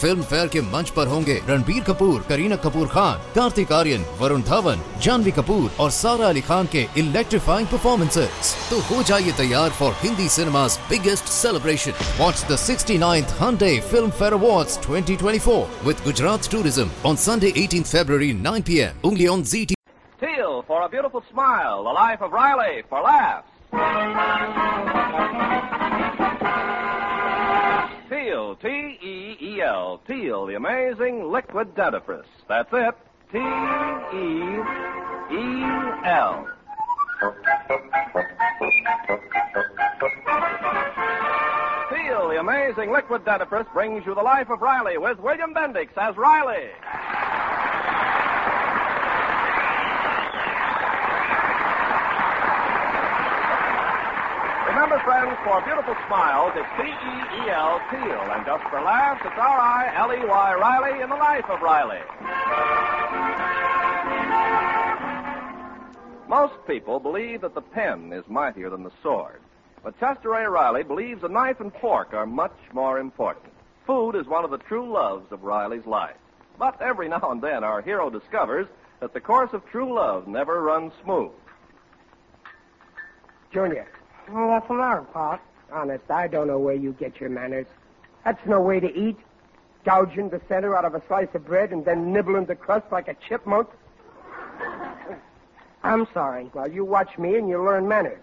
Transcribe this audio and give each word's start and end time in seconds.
Film 0.00 0.22
fair 0.22 0.48
के 0.48 0.60
मंच 0.72 0.90
पर 0.96 1.06
होंगे 1.06 1.34
रणबीर 1.48 1.82
कपूर 1.84 2.20
करीना 2.28 2.56
कपूर 2.64 2.88
खान 2.88 3.22
कार्तिक 3.34 3.72
आर्यन 3.72 4.04
वरुण 4.20 4.42
धवन 4.50 4.82
जानवी 5.02 5.30
कपूर 5.38 5.70
और 5.80 5.90
सारा 5.96 6.28
अली 6.28 6.40
खान 6.50 6.66
के 6.74 6.86
इलेक्ट्रीफाइंग 7.00 7.68
परफॉर्मेंसेज 7.68 8.54
तो 8.70 8.80
हो 8.90 9.02
जाइए 9.10 9.32
तैयार 9.38 9.70
for 9.80 9.92
Hindi 10.02 10.28
cinema 10.36 10.66
biggest 10.90 11.34
celebration 11.34 12.04
what 12.20 12.46
the 12.52 12.56
sixty 12.66 12.96
Hande 13.40 13.74
Filmfare 14.12 14.32
award 14.34 14.80
twenty 14.86 15.16
twenty 15.16 15.38
four 15.48 15.84
with 15.86 16.04
Gujarat 16.04 16.50
tourism 16.52 16.90
on 17.10 17.16
Sunday 17.26 17.52
eighteen 17.64 17.82
February 17.92 18.32
nine 18.48 18.62
P 18.62 18.78
M 18.86 19.08
only 19.08 19.26
on 19.34 19.42
Zee 19.52 19.64
T 19.66 19.74
for 20.70 20.82
a 20.82 20.88
beautiful 20.88 21.22
smile, 21.32 21.82
the 21.82 21.90
life 21.90 22.22
of 22.22 22.30
Riley 22.30 22.84
for 22.88 23.02
laughs. 23.02 23.48
Teel, 28.30 28.54
T-E-E-L, 28.62 30.00
Teel, 30.06 30.46
the 30.46 30.54
amazing 30.54 31.32
liquid 31.32 31.74
dentifrice. 31.74 32.22
That's 32.48 32.72
it, 32.72 32.94
T-E-E-L. 33.32 33.42
Teel, 41.90 42.28
the 42.28 42.38
amazing 42.38 42.92
liquid 42.92 43.24
dentifrice 43.24 43.72
brings 43.72 44.06
you 44.06 44.14
the 44.14 44.22
life 44.22 44.48
of 44.48 44.60
Riley 44.60 44.96
with 44.96 45.18
William 45.18 45.52
Bendix 45.52 45.88
as 45.96 46.16
Riley. 46.16 46.68
Remember, 54.80 55.04
friends, 55.04 55.36
for 55.44 55.60
beautiful 55.60 55.94
smiles, 56.06 56.52
it's 56.56 56.66
T-E-E-L, 56.78 57.80
Teel. 57.90 58.32
And 58.32 58.46
just 58.46 58.64
for 58.70 58.80
laughs, 58.80 59.20
it's 59.26 59.36
R-I-L-E-Y, 59.36 60.54
Riley 60.54 61.02
in 61.02 61.10
the 61.10 61.16
life 61.16 61.44
of 61.50 61.60
Riley. 61.60 62.00
Most 66.26 66.54
people 66.66 66.98
believe 66.98 67.42
that 67.42 67.54
the 67.54 67.60
pen 67.60 68.10
is 68.14 68.24
mightier 68.26 68.70
than 68.70 68.82
the 68.82 68.90
sword. 69.02 69.42
But 69.84 70.00
Chester 70.00 70.32
A. 70.32 70.48
Riley 70.48 70.82
believes 70.82 71.22
a 71.24 71.28
knife 71.28 71.60
and 71.60 71.74
fork 71.74 72.14
are 72.14 72.24
much 72.24 72.56
more 72.72 72.98
important. 72.98 73.52
Food 73.86 74.12
is 74.12 74.26
one 74.26 74.46
of 74.46 74.50
the 74.50 74.56
true 74.56 74.90
loves 74.90 75.30
of 75.30 75.42
Riley's 75.42 75.84
life. 75.84 76.16
But 76.58 76.80
every 76.80 77.10
now 77.10 77.30
and 77.30 77.42
then, 77.42 77.64
our 77.64 77.82
hero 77.82 78.08
discovers 78.08 78.66
that 79.00 79.12
the 79.12 79.20
course 79.20 79.50
of 79.52 79.62
true 79.66 79.94
love 79.94 80.26
never 80.26 80.62
runs 80.62 80.94
smooth. 81.04 81.32
Junior. 83.52 83.86
What's 84.32 84.68
the 84.68 84.74
matter, 84.74 85.02
Pop? 85.12 85.42
Honest, 85.72 86.08
I 86.08 86.28
don't 86.28 86.46
know 86.46 86.58
where 86.58 86.74
you 86.74 86.92
get 86.92 87.20
your 87.20 87.30
manners. 87.30 87.66
That's 88.24 88.44
no 88.46 88.60
way 88.60 88.78
to 88.78 88.94
eat. 88.96 89.16
Gouging 89.84 90.28
the 90.28 90.40
center 90.48 90.76
out 90.76 90.84
of 90.84 90.94
a 90.94 91.02
slice 91.08 91.28
of 91.34 91.44
bread 91.46 91.72
and 91.72 91.84
then 91.84 92.12
nibbling 92.12 92.44
the 92.44 92.54
crust 92.54 92.86
like 92.92 93.08
a 93.08 93.14
chipmunk. 93.14 93.68
I'm 95.82 96.06
sorry. 96.12 96.50
Well, 96.52 96.70
you 96.70 96.84
watch 96.84 97.18
me 97.18 97.36
and 97.36 97.48
you 97.48 97.62
learn 97.62 97.88
manners. 97.88 98.20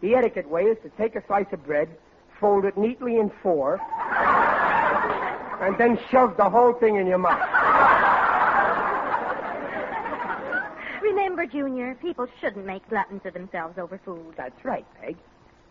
The 0.00 0.14
etiquette 0.16 0.48
way 0.48 0.64
is 0.64 0.76
to 0.82 0.90
take 0.90 1.14
a 1.16 1.24
slice 1.26 1.46
of 1.52 1.64
bread, 1.64 1.88
fold 2.40 2.64
it 2.64 2.76
neatly 2.76 3.18
in 3.18 3.30
four, 3.42 3.80
and 5.60 5.78
then 5.78 5.98
shove 6.10 6.36
the 6.36 6.50
whole 6.50 6.72
thing 6.72 6.96
in 6.96 7.06
your 7.06 7.18
mouth. 7.18 7.38
Remember, 11.42 11.58
Junior, 11.58 11.94
people 11.96 12.28
shouldn't 12.40 12.64
make 12.64 12.88
gluttons 12.88 13.22
of 13.24 13.34
themselves 13.34 13.76
over 13.76 13.98
food. 14.04 14.34
That's 14.36 14.64
right, 14.64 14.86
Peg. 15.00 15.16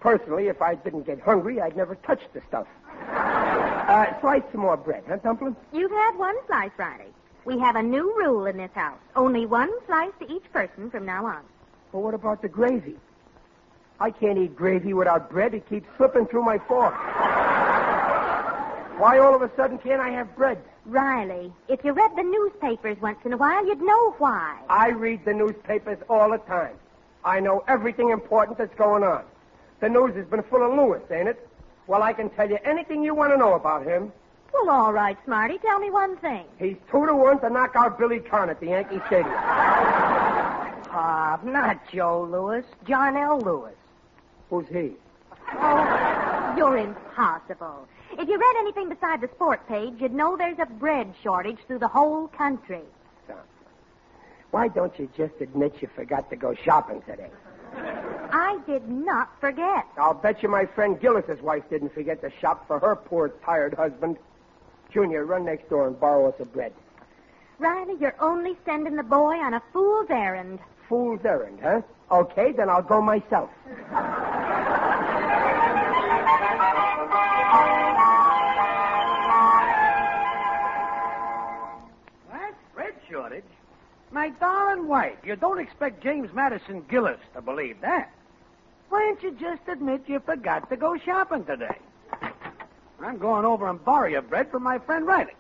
Personally, 0.02 0.48
if 0.48 0.62
I 0.62 0.76
didn't 0.76 1.06
get 1.06 1.22
hungry, 1.22 1.62
I'd 1.62 1.78
never 1.78 1.96
touch 1.96 2.20
the 2.34 2.42
stuff. 2.50 2.68
Uh, 3.08 4.20
slice 4.20 4.44
some 4.52 4.62
more 4.62 4.76
bread, 4.76 5.06
huh, 5.08 5.18
Dumpling? 5.24 5.56
You've 5.72 5.92
had 5.92 6.18
one 6.18 6.36
slice, 6.48 6.72
Riley. 6.78 7.14
We 7.46 7.58
have 7.60 7.78
a 7.78 7.82
new 7.82 8.14
rule 8.18 8.48
in 8.48 8.58
this 8.58 8.72
house. 8.76 9.00
Only 9.16 9.46
one 9.46 9.72
slice 9.86 10.12
to 10.20 10.30
each 10.30 10.44
person 10.52 10.92
from 10.92 11.06
now 11.06 11.26
on. 11.26 11.42
Well, 11.94 12.04
what 12.04 12.16
about 12.16 12.42
the 12.42 12.50
gravy? 12.50 12.98
I 14.02 14.12
can't 14.12 14.38
eat 14.38 14.58
gravy 14.58 14.94
without 14.94 15.30
bread. 15.30 15.54
It 15.54 15.70
keeps 15.70 15.88
slipping 15.96 16.26
through 16.26 16.44
my 16.44 16.58
fork. 16.58 16.96
Why 19.00 19.20
all 19.20 19.34
of 19.34 19.42
a 19.42 19.50
sudden 19.56 19.78
can't 19.78 20.02
I 20.02 20.10
have 20.10 20.36
bread? 20.36 20.62
Riley, 20.86 21.54
if 21.68 21.84
you 21.84 21.92
read 21.94 22.12
the 22.16 22.24
newspapers 22.24 23.00
once 23.02 23.20
in 23.24 23.34
a 23.34 23.38
while, 23.38 23.66
you'd 23.66 23.82
know 23.82 24.12
why. 24.18 24.58
I 24.70 24.90
read 24.90 25.24
the 25.26 25.34
newspapers 25.34 26.00
all 26.10 26.32
the 26.32 26.40
time. 26.40 26.76
I 27.24 27.40
know 27.40 27.64
everything 27.68 28.10
important 28.10 28.58
that's 28.58 28.74
going 28.76 29.04
on. 29.04 29.24
The 29.80 29.90
news 29.90 30.16
has 30.16 30.26
been 30.26 30.42
full 30.44 30.64
of 30.64 30.74
Lewis, 30.78 31.04
ain't 31.12 31.28
it? 31.28 31.48
Well, 31.88 32.02
I 32.02 32.14
can 32.14 32.30
tell 32.32 32.50
you 32.50 32.58
anything 32.64 33.04
you 33.04 33.14
want 33.14 33.32
to 33.34 33.38
know 33.38 33.54
about 33.54 33.86
him. 33.86 34.12
Well, 34.54 34.70
all 34.70 34.92
right, 34.94 35.18
Smarty. 35.26 35.60
Tell 35.60 35.80
me 35.80 35.90
one 35.92 36.18
thing. 36.18 36.46
He's 36.60 36.78
two 36.92 37.06
to 37.06 37.16
one 37.16 37.40
to 37.42 37.50
knock 37.50 37.76
out 37.76 37.98
Billy 37.98 38.20
Conn 38.20 38.50
at 38.50 38.60
the 38.60 38.68
Yankee 38.68 39.02
Stadium. 39.08 39.34
Ah, 39.38 40.78
Pop, 40.90 41.44
not 41.46 41.80
Joe 41.92 42.28
Louis. 42.30 42.66
John 42.88 43.16
L. 43.16 43.40
Lewis. 43.40 43.76
Who's 44.50 44.68
he? 44.68 44.92
Oh, 45.54 46.54
you're 46.58 46.78
impossible. 46.78 47.88
If 48.22 48.30
you 48.30 48.38
read 48.38 48.56
anything 48.60 48.88
beside 48.88 49.20
the 49.20 49.30
sport 49.30 49.68
page, 49.68 49.96
you'd 50.00 50.14
know 50.14 50.38
there's 50.38 50.60
a 50.60 50.68
bread 50.68 51.12
shortage 51.24 51.58
through 51.66 51.80
the 51.80 51.88
whole 51.88 52.28
country. 52.28 52.84
Why 54.52 54.68
don't 54.68 54.98
you 55.00 55.10
just 55.18 55.34
admit 55.42 55.82
you 55.82 55.90
forgot 55.96 56.30
to 56.30 56.36
go 56.36 56.54
shopping 56.54 57.02
today? 57.02 57.32
I 57.76 58.60
did 58.68 58.88
not 58.88 59.32
forget. 59.42 59.88
I'll 59.98 60.14
bet 60.14 60.44
you 60.44 60.50
my 60.50 60.68
friend 60.68 61.00
Gillis's 61.00 61.42
wife 61.42 61.64
didn't 61.72 61.96
forget 61.96 62.22
to 62.22 62.30
shop 62.40 62.68
for 62.68 62.78
her 62.78 62.96
poor, 62.96 63.30
tired 63.44 63.74
husband. 63.74 64.18
Junior, 64.94 65.26
run 65.26 65.46
next 65.46 65.68
door 65.72 65.88
and 65.88 66.00
borrow 66.00 66.30
us 66.30 66.36
a 66.40 66.46
bread. 66.46 66.74
Riley, 67.58 67.96
you're 68.00 68.16
only 68.20 68.56
sending 68.66 68.98
the 68.98 69.04
boy 69.04 69.38
on 69.38 69.56
a 69.56 69.64
fool's 69.74 70.12
errand. 70.12 70.60
Fool's 70.88 71.26
errand, 71.26 71.58
huh? 71.64 71.82
Okay, 72.12 72.52
then 72.52 72.70
I'll 72.70 72.84
go 72.84 73.02
myself. 73.02 73.50
My 84.12 84.30
darling 84.30 84.88
wife, 84.88 85.18
you 85.24 85.36
don't 85.36 85.60
expect 85.60 86.04
James 86.04 86.34
Madison 86.34 86.84
Gillis 86.90 87.20
to 87.34 87.42
believe 87.42 87.80
that. 87.82 88.12
Why 88.90 89.00
don't 89.00 89.24
you 89.24 89.32
just 89.40 89.62
admit 89.70 90.04
you 90.08 90.20
forgot 90.20 90.70
to 90.70 90.76
go 90.76 90.98
shopping 90.98 91.46
today? 91.46 91.78
I'm 93.02 93.18
going 93.18 93.46
over 93.46 93.68
and 93.70 93.84
borrow 93.84 94.08
your 94.08 94.22
bread 94.22 94.52
from 94.52 94.64
my 94.64 94.80
friend 94.80 95.08
Riley. 95.08 95.34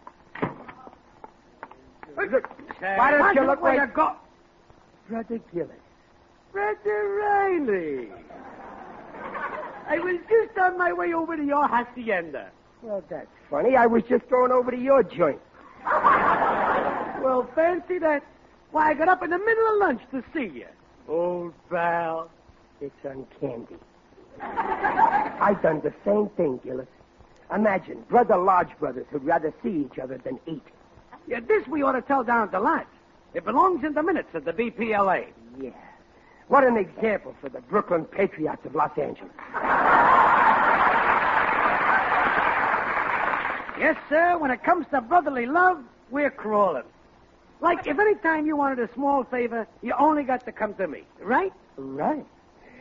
Look, 2.17 2.49
why 2.79 3.11
don't 3.11 3.35
you 3.35 3.45
look 3.45 3.61
where 3.61 3.75
you 3.75 3.91
go? 3.93 4.15
Brother 5.09 5.39
Gillis. 5.53 5.69
Brother 6.53 7.19
Riley. 7.19 8.09
I 9.87 9.99
was 9.99 10.15
just 10.29 10.57
on 10.57 10.77
my 10.77 10.93
way 10.93 11.13
over 11.13 11.35
to 11.35 11.43
your 11.43 11.67
hacienda. 11.67 12.49
Well, 12.81 13.03
that's 13.09 13.27
funny. 13.49 13.75
I 13.75 13.85
was 13.85 14.03
just 14.03 14.29
going 14.29 14.51
over 14.51 14.71
to 14.71 14.77
your 14.77 15.03
joint. 15.03 15.41
Well, 15.83 17.49
fancy 17.53 17.99
that. 17.99 18.23
Why, 18.71 18.91
I 18.91 18.93
got 18.93 19.09
up 19.09 19.23
in 19.23 19.29
the 19.29 19.37
middle 19.37 19.67
of 19.73 19.79
lunch 19.79 20.01
to 20.11 20.23
see 20.33 20.57
you. 20.59 20.67
Old 21.07 21.53
pal. 21.69 22.29
It's 22.79 22.95
uncandy. 23.03 23.77
I 24.41 25.55
done 25.61 25.81
the 25.81 25.93
same 26.05 26.29
thing, 26.29 26.59
Gillis. 26.63 26.87
Imagine 27.53 28.03
brother 28.07 28.37
Lodge 28.37 28.71
brothers 28.79 29.05
who'd 29.11 29.25
rather 29.25 29.53
see 29.61 29.85
each 29.91 29.99
other 29.99 30.17
than 30.23 30.39
eat. 30.47 30.63
Yeah, 31.27 31.41
this 31.41 31.67
we 31.67 31.83
ought 31.83 31.91
to 31.93 32.01
tell 32.01 32.23
down 32.23 32.43
at 32.43 32.51
the 32.51 32.59
lodge. 32.59 32.87
It 33.33 33.45
belongs 33.45 33.83
in 33.83 33.93
the 33.93 34.03
minutes 34.03 34.33
of 34.33 34.45
the 34.45 34.53
BPLA. 34.53 35.27
Yeah. 35.59 35.69
What 36.47 36.63
an 36.63 36.78
example 36.78 37.35
for 37.40 37.49
the 37.49 37.61
Brooklyn 37.61 38.05
Patriots 38.05 38.66
of 38.66 38.75
Los 38.75 38.97
Angeles. 38.97 39.31
Yes, 43.79 43.97
sir. 44.09 44.37
When 44.37 44.51
it 44.51 44.63
comes 44.63 44.85
to 44.91 45.01
brotherly 45.01 45.46
love, 45.46 45.84
we're 46.09 46.29
crawling. 46.29 46.84
Like 47.61 47.85
if 47.85 47.97
any 47.99 48.16
time 48.16 48.46
you 48.47 48.58
wanted 48.58 48.79
a 48.90 48.93
small 48.96 49.23
favor, 49.23 49.67
you 49.81 49.93
only 49.99 50.23
got 50.23 50.46
to 50.46 50.52
come 50.52 50.73
to 50.75 50.87
me, 50.87 51.03
right? 51.22 51.53
Right. 51.78 52.25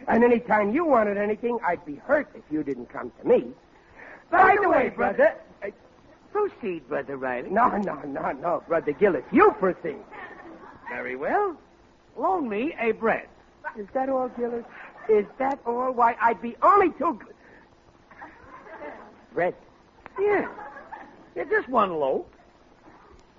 And 0.08 0.24
any 0.24 0.40
time 0.40 0.72
you 0.74 0.86
wanted 0.86 1.18
anything, 1.18 1.58
I'd 1.66 1.84
be 1.84 1.96
hurt 1.96 2.28
if 2.34 2.42
you 2.50 2.62
didn't 2.62 2.86
come 2.90 3.12
to 3.20 3.28
me. 3.28 3.52
By 4.30 4.56
the 4.60 4.68
way, 4.68 4.88
brother. 4.88 5.34
uh, 5.62 5.68
Proceed, 6.32 6.88
brother 6.88 7.16
Riley. 7.16 7.50
No, 7.50 7.68
no, 7.76 7.94
no, 8.02 8.30
no, 8.32 8.62
brother 8.66 8.92
Gillis. 8.92 9.24
You 9.32 9.52
proceed. 9.58 9.98
Very 10.88 11.16
well. 11.16 11.56
Loan 12.16 12.48
me 12.48 12.74
a 12.80 12.92
bread. 12.92 13.28
Is 13.76 13.86
that 13.94 14.08
all, 14.08 14.28
Gillis? 14.30 14.64
Is 15.08 15.26
that 15.38 15.58
all? 15.66 15.92
Why, 15.92 16.16
I'd 16.20 16.40
be 16.40 16.56
only 16.62 16.90
too. 16.90 17.18
gl- 17.20 17.34
Bread. 19.34 19.54
Yeah. 20.18 20.48
Yeah, 21.36 21.44
just 21.44 21.68
one 21.68 21.92
loaf. 21.92 22.26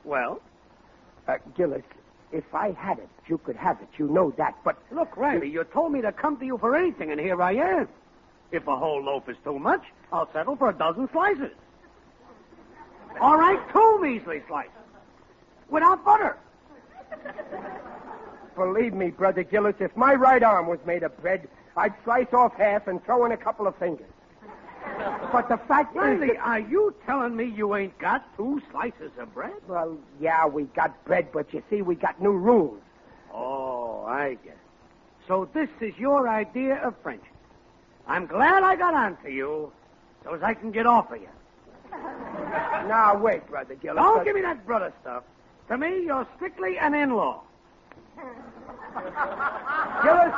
Well, 0.03 0.41
Uh, 1.31 1.37
Gillis, 1.55 1.83
If 2.33 2.53
I 2.53 2.71
had 2.71 2.99
it, 2.99 3.09
you 3.27 3.37
could 3.37 3.55
have 3.55 3.81
it. 3.81 3.87
You 3.97 4.07
know 4.07 4.31
that. 4.31 4.55
But 4.63 4.77
Look, 4.91 5.15
Riley, 5.15 5.49
you 5.49 5.63
told 5.63 5.93
me 5.93 6.01
to 6.01 6.11
come 6.11 6.37
to 6.37 6.45
you 6.45 6.57
for 6.57 6.75
anything, 6.75 7.11
and 7.11 7.19
here 7.19 7.41
I 7.41 7.53
am. 7.53 7.87
If 8.51 8.67
a 8.67 8.75
whole 8.75 9.01
loaf 9.01 9.29
is 9.29 9.37
too 9.43 9.57
much, 9.57 9.83
I'll 10.11 10.31
settle 10.33 10.57
for 10.57 10.69
a 10.69 10.73
dozen 10.73 11.09
slices. 11.11 11.51
All 13.21 13.37
right, 13.37 13.59
two 13.71 13.99
measly 14.01 14.41
slices. 14.47 14.71
Without 15.69 16.03
butter. 16.03 16.37
believe 18.55 18.93
me, 18.93 19.09
Brother 19.11 19.43
Gillis, 19.43 19.75
if 19.79 19.95
my 19.95 20.13
right 20.13 20.43
arm 20.43 20.67
was 20.67 20.79
made 20.85 21.03
of 21.03 21.17
bread, 21.21 21.47
I'd 21.77 21.93
slice 22.03 22.33
off 22.33 22.55
half 22.55 22.87
and 22.87 23.03
throw 23.05 23.25
in 23.25 23.31
a 23.31 23.37
couple 23.37 23.67
of 23.67 23.75
fingers. 23.77 24.11
But 25.31 25.47
the 25.49 25.57
fact 25.57 25.95
is, 25.95 26.01
Riley, 26.01 26.27
that- 26.27 26.37
are 26.45 26.59
you 26.59 26.93
telling 27.05 27.35
me 27.35 27.45
you 27.45 27.75
ain't 27.75 27.97
got 27.97 28.35
two 28.35 28.61
slices 28.71 29.11
of 29.17 29.33
bread? 29.33 29.53
well, 29.67 29.97
yeah, 30.19 30.45
we 30.45 30.63
got 30.63 31.03
bread, 31.05 31.31
but 31.31 31.53
you 31.53 31.63
see, 31.69 31.81
we 31.81 31.95
got 31.95 32.21
new 32.21 32.33
rules. 32.33 32.81
Oh, 33.33 34.03
I 34.05 34.33
get 34.43 34.53
it. 34.53 34.57
So 35.27 35.45
this 35.53 35.69
is 35.79 35.97
your 35.97 36.27
idea 36.27 36.75
of 36.83 36.95
friendship. 37.01 37.27
I'm 38.07 38.25
glad 38.25 38.63
I 38.63 38.75
got 38.75 38.93
on 38.93 39.15
to 39.23 39.31
you 39.31 39.71
so 40.23 40.33
as 40.33 40.43
I 40.43 40.53
can 40.53 40.71
get 40.71 40.85
off 40.85 41.11
of 41.11 41.21
you. 41.21 41.29
Now 42.87 43.15
wait, 43.17 43.47
Brother 43.47 43.75
Gillis. 43.75 44.01
Don't 44.01 44.17
but- 44.17 44.25
give 44.25 44.35
me 44.35 44.41
that 44.41 44.65
brother 44.65 44.91
stuff. 45.01 45.23
To 45.69 45.77
me, 45.77 46.03
you're 46.03 46.27
strictly 46.35 46.77
an 46.77 46.93
in-law. 46.93 47.41
Gillis, 50.03 50.33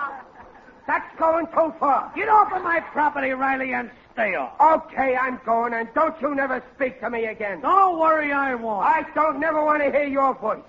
that's 0.85 1.17
going 1.17 1.47
too 1.47 1.73
far. 1.79 2.11
Get 2.15 2.27
off 2.29 2.51
of 2.51 2.61
my 2.63 2.79
property, 2.79 3.31
Riley, 3.31 3.73
and 3.73 3.89
stay 4.13 4.35
off. 4.35 4.59
Okay, 4.59 5.15
I'm 5.15 5.39
going, 5.45 5.73
and 5.73 5.87
don't 5.93 6.19
you 6.21 6.35
never 6.35 6.61
speak 6.75 6.99
to 7.01 7.09
me 7.09 7.25
again. 7.25 7.61
Don't 7.61 7.99
worry, 7.99 8.31
I 8.31 8.55
won't. 8.55 8.85
I 8.85 9.05
don't 9.15 9.39
never 9.39 9.63
want 9.63 9.81
to 9.83 9.91
hear 9.91 10.05
your 10.07 10.33
voice. 10.35 10.61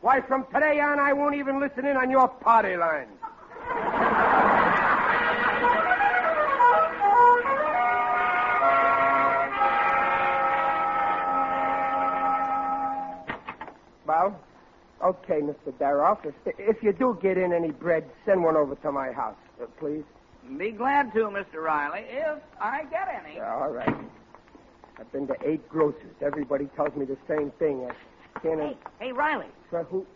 Why, 0.00 0.20
from 0.20 0.44
today 0.52 0.80
on, 0.80 0.98
I 0.98 1.12
won't 1.12 1.36
even 1.36 1.60
listen 1.60 1.86
in 1.86 1.96
on 1.96 2.10
your 2.10 2.26
party 2.28 2.76
line. 2.76 3.06
Well, 14.04 14.38
okay, 15.02 15.40
Mr. 15.40 15.72
Daroff. 15.78 16.26
If, 16.26 16.34
if 16.58 16.82
you 16.82 16.92
do 16.92 17.18
get 17.22 17.38
in 17.38 17.52
any 17.52 17.70
bread, 17.70 18.04
send 18.26 18.42
one 18.42 18.56
over 18.56 18.74
to 18.74 18.92
my 18.92 19.12
house, 19.12 19.36
uh, 19.62 19.66
please. 19.78 20.04
Be 20.58 20.72
glad 20.72 21.12
to, 21.14 21.20
Mr. 21.26 21.62
Riley, 21.62 22.04
if 22.08 22.38
I 22.60 22.84
get 22.84 23.08
any. 23.24 23.36
Yeah, 23.36 23.54
all 23.54 23.70
right. 23.70 23.94
I've 24.98 25.12
been 25.12 25.26
to 25.28 25.36
eight 25.44 25.66
grocers. 25.68 26.14
Everybody 26.20 26.66
tells 26.76 26.94
me 26.96 27.04
the 27.04 27.16
same 27.28 27.50
thing. 27.58 27.88
I 27.88 28.38
can't. 28.40 28.60
Hey, 28.60 28.76
hey, 28.98 29.12
Riley. 29.12 29.46
For 29.70 29.84
who? 29.84 30.06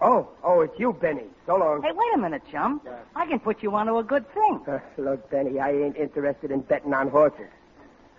Oh, 0.00 0.28
oh, 0.42 0.62
it's 0.62 0.78
you, 0.78 0.92
Benny. 0.92 1.24
So 1.46 1.56
long. 1.56 1.82
Hey, 1.82 1.92
wait 1.92 2.14
a 2.14 2.18
minute, 2.18 2.42
chum. 2.50 2.80
I 3.14 3.26
can 3.26 3.38
put 3.38 3.62
you 3.62 3.74
onto 3.74 3.98
a 3.98 4.02
good 4.02 4.24
thing. 4.32 4.60
Uh, 4.66 4.78
look, 4.98 5.30
Benny, 5.30 5.60
I 5.60 5.72
ain't 5.72 5.96
interested 5.96 6.50
in 6.50 6.60
betting 6.60 6.92
on 6.92 7.08
horses. 7.08 7.48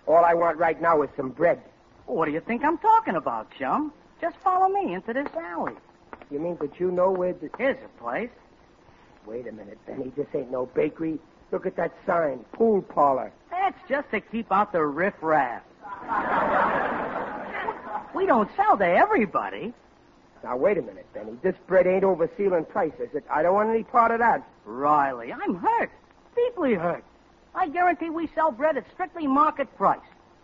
All 0.06 0.24
I 0.24 0.34
want 0.34 0.58
right 0.58 0.80
now 0.80 1.02
is 1.02 1.10
some 1.16 1.30
bread. 1.30 1.60
What 2.06 2.26
do 2.26 2.32
you 2.32 2.40
think 2.40 2.64
I'm 2.64 2.78
talking 2.78 3.16
about, 3.16 3.48
chum? 3.58 3.92
Just 4.20 4.36
follow 4.38 4.68
me 4.68 4.94
into 4.94 5.12
this 5.12 5.28
alley. 5.36 5.74
You 6.30 6.38
mean 6.38 6.56
that 6.60 6.80
you 6.80 6.90
know 6.90 7.10
where 7.10 7.32
the... 7.32 7.50
Here's 7.58 7.76
a 7.84 8.02
place. 8.02 8.30
Wait 9.26 9.46
a 9.46 9.52
minute, 9.52 9.78
Benny. 9.86 10.12
This 10.16 10.26
ain't 10.34 10.50
no 10.50 10.66
bakery. 10.66 11.18
Look 11.50 11.66
at 11.66 11.76
that 11.76 11.92
sign. 12.06 12.44
Pool 12.52 12.82
parlor. 12.82 13.32
That's 13.50 13.78
just 13.88 14.10
to 14.10 14.20
keep 14.20 14.50
out 14.52 14.72
the 14.72 14.84
riffraff. 14.84 15.62
we 18.14 18.26
don't 18.26 18.48
sell 18.56 18.76
to 18.78 18.86
everybody. 18.86 19.72
Now, 20.44 20.56
wait 20.56 20.78
a 20.78 20.82
minute, 20.82 21.06
Benny. 21.12 21.32
This 21.42 21.56
bread 21.66 21.86
ain't 21.86 22.04
over 22.04 22.30
ceiling 22.36 22.64
price, 22.66 22.92
is 23.00 23.14
it? 23.14 23.24
I 23.30 23.42
don't 23.42 23.54
want 23.54 23.70
any 23.70 23.82
part 23.82 24.12
of 24.12 24.20
that. 24.20 24.46
Riley, 24.64 25.32
I'm 25.32 25.56
hurt. 25.56 25.90
Deeply 26.36 26.74
hurt. 26.74 27.04
I 27.54 27.68
guarantee 27.68 28.10
we 28.10 28.28
sell 28.34 28.52
bread 28.52 28.76
at 28.76 28.84
strictly 28.92 29.26
market 29.26 29.74
price. 29.76 29.98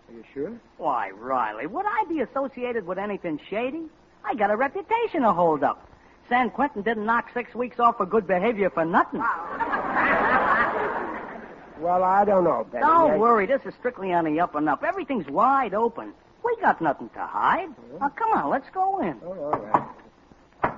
Are 0.08 0.14
you 0.14 0.24
sure? 0.32 0.52
Why, 0.78 1.10
Riley, 1.10 1.66
would 1.66 1.86
I 1.86 2.04
be 2.08 2.20
associated 2.20 2.86
with 2.86 2.98
anything 2.98 3.38
shady? 3.48 3.84
I 4.24 4.34
got 4.34 4.50
a 4.50 4.56
reputation 4.56 5.22
to 5.22 5.32
hold 5.32 5.62
up. 5.62 5.86
San 6.32 6.48
Quentin 6.48 6.80
didn't 6.80 7.04
knock 7.04 7.28
six 7.34 7.54
weeks 7.54 7.78
off 7.78 7.98
for 7.98 8.06
good 8.06 8.26
behavior 8.26 8.70
for 8.70 8.86
nothing. 8.86 9.22
Well, 11.78 12.04
I 12.04 12.24
don't 12.24 12.44
know, 12.44 12.64
Benny. 12.70 12.84
Don't 12.84 13.10
I- 13.10 13.16
worry, 13.16 13.44
this 13.44 13.60
is 13.66 13.74
strictly 13.80 14.12
on 14.12 14.24
the 14.24 14.38
up 14.38 14.54
and 14.54 14.68
up. 14.68 14.84
Everything's 14.84 15.26
wide 15.26 15.74
open. 15.74 16.12
We 16.44 16.56
got 16.60 16.80
nothing 16.80 17.08
to 17.14 17.26
hide. 17.26 17.70
Mm-hmm. 17.70 17.98
Now, 17.98 18.08
come 18.10 18.30
on, 18.30 18.50
let's 18.50 18.70
go 18.72 19.00
in. 19.00 19.16
Oh, 19.24 19.32
all 19.32 19.50
right. 19.50 20.72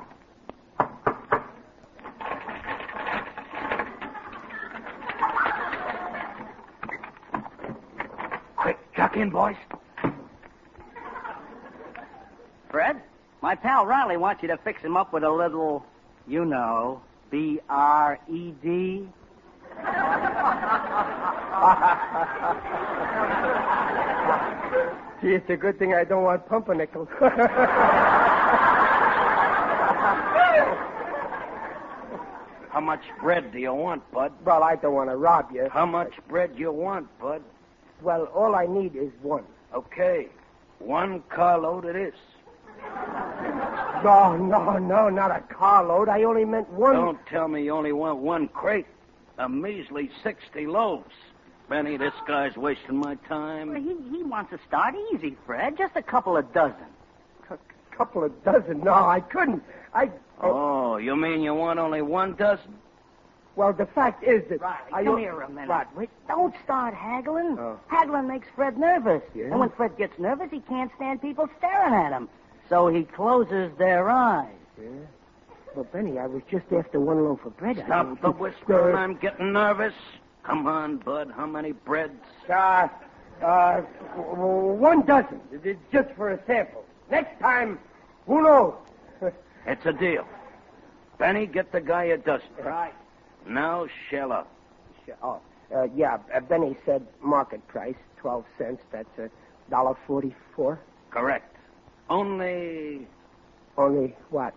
Quick, 8.56 8.78
chuck 8.94 9.16
in, 9.16 9.30
boys. 9.30 9.56
Fred, 12.70 13.00
my 13.54 13.60
pal 13.60 13.86
Riley 13.86 14.16
wants 14.16 14.42
you 14.42 14.48
to 14.48 14.56
fix 14.56 14.82
him 14.82 14.96
up 14.96 15.12
with 15.12 15.22
a 15.22 15.30
little, 15.30 15.86
you 16.26 16.44
know, 16.44 17.00
B 17.30 17.60
R 17.68 18.18
E 18.28 18.50
D. 18.60 19.08
Gee, 25.22 25.34
it's 25.34 25.48
a 25.50 25.56
good 25.56 25.78
thing 25.78 25.94
I 25.94 26.02
don't 26.02 26.24
want 26.24 26.48
pumpernickel. 26.48 27.08
How 32.70 32.80
much 32.80 33.02
bread 33.20 33.52
do 33.52 33.60
you 33.60 33.72
want, 33.72 34.02
Bud? 34.10 34.32
well, 34.44 34.64
I 34.64 34.74
don't 34.74 34.94
want 34.94 35.10
to 35.10 35.16
rob 35.16 35.52
you. 35.54 35.68
How 35.70 35.86
much 35.86 36.12
bread 36.28 36.56
do 36.56 36.60
you 36.60 36.72
want, 36.72 37.06
Bud? 37.20 37.40
Well, 38.02 38.24
all 38.34 38.56
I 38.56 38.66
need 38.66 38.96
is 38.96 39.12
one. 39.22 39.44
Okay. 39.72 40.26
One 40.80 41.22
carload 41.28 41.84
it 41.84 41.94
is. 41.94 42.14
No, 44.04 44.36
no, 44.36 44.78
no, 44.78 45.08
not 45.08 45.30
a 45.30 45.40
carload. 45.52 46.08
I 46.08 46.22
only 46.24 46.44
meant 46.44 46.68
one. 46.70 46.94
Don't 46.94 47.26
tell 47.26 47.48
me 47.48 47.64
you 47.64 47.72
only 47.72 47.92
want 47.92 48.18
one 48.18 48.48
crate. 48.48 48.86
A 49.38 49.48
measly 49.48 50.10
60 50.22 50.66
loaves. 50.66 51.10
Benny, 51.68 51.96
this 51.96 52.12
guy's 52.26 52.56
wasting 52.56 52.96
my 52.98 53.16
Well, 53.16 53.16
time. 53.28 53.74
he, 53.74 54.16
he 54.16 54.22
wants 54.22 54.50
to 54.50 54.58
start 54.68 54.94
easy, 55.12 55.36
Fred. 55.46 55.76
Just 55.78 55.96
a 55.96 56.02
couple 56.02 56.36
of 56.36 56.52
dozen. 56.52 56.76
A 57.50 57.56
couple 57.96 58.22
of 58.22 58.44
dozen. 58.44 58.80
No, 58.84 58.92
I 58.92 59.20
couldn't. 59.20 59.62
I. 59.94 60.10
Oh, 60.40 60.98
you 60.98 61.16
mean 61.16 61.40
you 61.40 61.54
want 61.54 61.78
only 61.78 62.02
one 62.02 62.34
dozen? 62.34 62.74
Well, 63.56 63.72
the 63.72 63.86
fact 63.86 64.22
is 64.24 64.42
that. 64.50 64.60
Riley, 64.60 64.76
I 64.92 65.04
come 65.04 65.14
o- 65.14 65.16
here 65.16 65.40
a 65.40 65.48
minute. 65.48 65.68
What? 65.68 65.96
Wait, 65.96 66.10
don't 66.28 66.54
start 66.64 66.92
haggling. 66.92 67.56
Oh. 67.58 67.80
Haggling 67.86 68.26
makes 68.28 68.48
Fred 68.54 68.76
nervous. 68.76 69.22
Yeah? 69.34 69.44
And 69.46 69.58
when 69.60 69.70
Fred 69.70 69.96
gets 69.96 70.18
nervous, 70.18 70.50
he 70.50 70.60
can't 70.60 70.90
stand 70.96 71.22
people 71.22 71.48
staring 71.58 71.94
at 71.94 72.12
him. 72.12 72.28
So 72.68 72.88
he 72.88 73.04
closes 73.04 73.70
their 73.78 74.08
eyes. 74.08 74.48
Yeah. 74.80 74.88
Well, 75.74 75.86
Benny, 75.92 76.18
I 76.18 76.26
was 76.26 76.42
just 76.50 76.66
after 76.72 77.00
one 77.00 77.24
loaf 77.24 77.44
of 77.44 77.56
bread. 77.56 77.82
Stop 77.84 78.20
the 78.20 78.30
whispering. 78.30 78.94
I'm 78.94 79.16
getting 79.16 79.52
nervous. 79.52 79.94
Come 80.44 80.66
on, 80.66 80.98
Bud. 80.98 81.32
How 81.34 81.46
many 81.46 81.72
breads? 81.72 82.12
Uh, 82.48 82.88
uh, 83.42 83.80
one 83.80 85.02
dozen. 85.02 85.40
It's 85.52 85.80
just 85.92 86.10
for 86.16 86.30
a 86.30 86.46
sample. 86.46 86.84
Next 87.10 87.40
time, 87.40 87.78
who 88.26 88.42
knows? 88.42 88.74
It's 89.66 89.86
a 89.86 89.94
deal. 89.94 90.26
Benny, 91.18 91.46
get 91.46 91.72
the 91.72 91.80
guy 91.80 92.04
a 92.04 92.18
dozen. 92.18 92.48
Right. 92.62 92.92
Now 93.46 93.86
shell 94.10 94.30
up. 94.30 94.50
Oh, 95.22 95.40
uh, 95.74 95.84
yeah. 95.96 96.18
Uh, 96.34 96.40
Benny 96.40 96.76
said 96.84 97.06
market 97.22 97.66
price, 97.66 97.94
twelve 98.18 98.44
cents. 98.58 98.82
That's 98.92 99.18
a 99.18 99.30
dollar 99.70 99.96
forty-four. 100.06 100.80
Correct. 101.10 101.53
Only, 102.08 103.06
Only 103.76 104.14
what? 104.30 104.54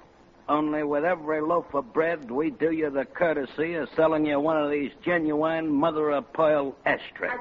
only 0.50 0.84
with 0.84 1.04
every 1.04 1.42
loaf 1.42 1.74
of 1.74 1.92
bread, 1.94 2.32
we 2.32 2.52
do 2.52 2.72
you 2.72 2.90
the 2.90 3.04
courtesy 3.06 3.74
of 3.76 3.90
selling 3.96 4.26
you 4.26 4.40
one 4.40 4.56
of 4.62 4.72
these 4.72 4.92
genuine 5.04 5.70
mother 5.70 6.12
of 6.12 6.32
pearl 6.34 6.76
ashtrays. 6.86 7.32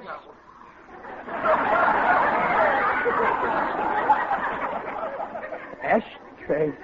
Ashtrays. 5.83 6.75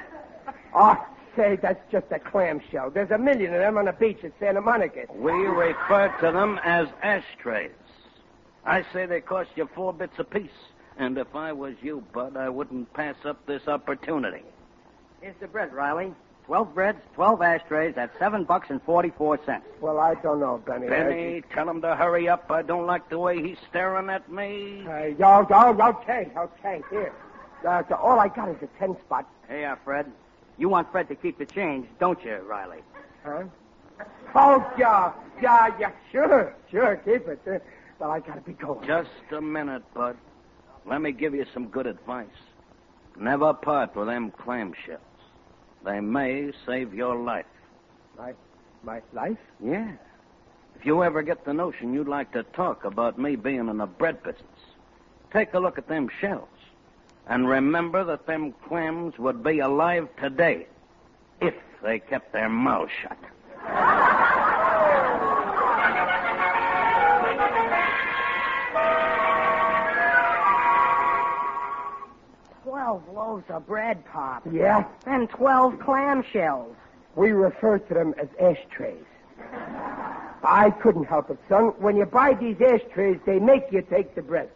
Oh, 0.74 0.96
say, 1.36 1.56
that's 1.60 1.80
just 1.90 2.06
a 2.10 2.18
clamshell. 2.18 2.90
There's 2.90 3.10
a 3.10 3.18
million 3.18 3.52
of 3.54 3.60
them 3.60 3.78
on 3.78 3.86
the 3.86 3.92
beach 3.92 4.18
at 4.24 4.32
Santa 4.38 4.60
Monica. 4.60 5.06
We 5.14 5.32
refer 5.32 6.14
to 6.20 6.32
them 6.32 6.60
as 6.64 6.88
ashtrays. 7.02 7.70
I 8.64 8.84
say 8.92 9.06
they 9.06 9.20
cost 9.20 9.50
you 9.56 9.68
four 9.74 9.92
bits 9.92 10.18
apiece. 10.18 10.50
And 11.02 11.18
if 11.18 11.34
I 11.34 11.52
was 11.52 11.74
you, 11.82 12.04
Bud, 12.12 12.36
I 12.36 12.48
wouldn't 12.48 12.92
pass 12.94 13.16
up 13.24 13.44
this 13.44 13.66
opportunity. 13.66 14.44
Here's 15.20 15.34
the 15.40 15.48
bread, 15.48 15.72
Riley. 15.74 16.14
Twelve 16.46 16.72
breads, 16.74 17.00
twelve 17.14 17.42
ashtrays 17.42 17.96
at 17.96 18.16
seven 18.20 18.44
bucks 18.44 18.70
and 18.70 18.80
forty-four 18.82 19.40
cents. 19.44 19.66
Well, 19.80 19.98
I 19.98 20.14
don't 20.14 20.38
know, 20.38 20.62
Benny. 20.64 20.86
Benny, 20.86 21.42
tell 21.52 21.68
him 21.68 21.82
to 21.82 21.96
hurry 21.96 22.28
up. 22.28 22.48
I 22.52 22.62
don't 22.62 22.86
like 22.86 23.08
the 23.08 23.18
way 23.18 23.42
he's 23.42 23.58
staring 23.68 24.10
at 24.10 24.30
me. 24.30 24.84
Uh, 24.86 25.06
yo, 25.18 25.44
yo, 25.50 25.76
okay, 25.88 26.30
okay, 26.36 26.82
here. 26.88 27.12
Uh, 27.66 27.82
so 27.88 27.96
all 27.96 28.20
I 28.20 28.28
got 28.28 28.50
is 28.50 28.62
a 28.62 28.68
ten 28.78 28.96
spot. 29.00 29.28
Here 29.48 29.58
you 29.58 29.66
are, 29.66 29.80
Fred. 29.84 30.06
You 30.56 30.68
want 30.68 30.92
Fred 30.92 31.08
to 31.08 31.16
keep 31.16 31.36
the 31.36 31.46
change, 31.46 31.88
don't 31.98 32.22
you, 32.24 32.36
Riley? 32.46 32.82
Huh? 33.24 33.42
Oh, 34.36 34.72
yeah, 34.78 35.12
yeah, 35.40 35.74
yeah, 35.80 35.90
sure, 36.12 36.54
sure, 36.70 36.96
keep 37.04 37.26
it. 37.26 37.40
Uh, 37.44 37.58
well, 37.98 38.12
I 38.12 38.20
gotta 38.20 38.40
be 38.40 38.52
going. 38.52 38.86
Just 38.86 39.10
a 39.32 39.40
minute, 39.40 39.82
Bud. 39.94 40.16
Let 40.86 41.00
me 41.00 41.12
give 41.12 41.34
you 41.34 41.46
some 41.52 41.68
good 41.68 41.86
advice. 41.86 42.26
Never 43.18 43.52
part 43.54 43.94
with 43.94 44.08
them 44.08 44.32
clamshells. 44.32 45.00
They 45.84 46.00
may 46.00 46.52
save 46.66 46.94
your 46.94 47.16
life. 47.16 47.46
My, 48.16 48.34
my 48.82 49.02
life? 49.12 49.38
Yeah. 49.62 49.92
If 50.76 50.86
you 50.86 51.02
ever 51.02 51.22
get 51.22 51.44
the 51.44 51.52
notion 51.52 51.94
you'd 51.94 52.08
like 52.08 52.32
to 52.32 52.42
talk 52.42 52.84
about 52.84 53.18
me 53.18 53.36
being 53.36 53.68
in 53.68 53.78
the 53.78 53.86
bread 53.86 54.22
business, 54.22 54.44
take 55.32 55.54
a 55.54 55.58
look 55.58 55.78
at 55.78 55.88
them 55.88 56.08
shells. 56.20 56.48
And 57.26 57.48
remember 57.48 58.04
that 58.04 58.26
them 58.26 58.52
clams 58.66 59.16
would 59.18 59.44
be 59.44 59.60
alive 59.60 60.08
today 60.20 60.66
if 61.40 61.54
they 61.82 62.00
kept 62.00 62.32
their 62.32 62.48
mouths 62.48 62.90
shut. 63.00 63.18
Twelve 72.92 73.14
loaves 73.14 73.44
of 73.48 73.66
bread, 73.66 74.04
Pop. 74.04 74.42
Yeah, 74.52 74.84
And 75.06 75.26
twelve 75.30 75.78
clam 75.80 76.22
shells. 76.30 76.76
we 77.16 77.30
refer 77.32 77.78
to 77.78 77.94
them 77.94 78.14
as 78.20 78.28
ashtrays. 78.38 79.02
I 80.44 80.68
couldn't 80.82 81.04
help 81.04 81.30
it, 81.30 81.38
son. 81.48 81.68
When 81.78 81.96
you 81.96 82.04
buy 82.04 82.34
these 82.34 82.60
ashtrays, 82.60 83.18
they 83.24 83.38
make 83.38 83.62
you 83.72 83.80
take 83.80 84.14
the 84.14 84.20
bread. 84.20 84.50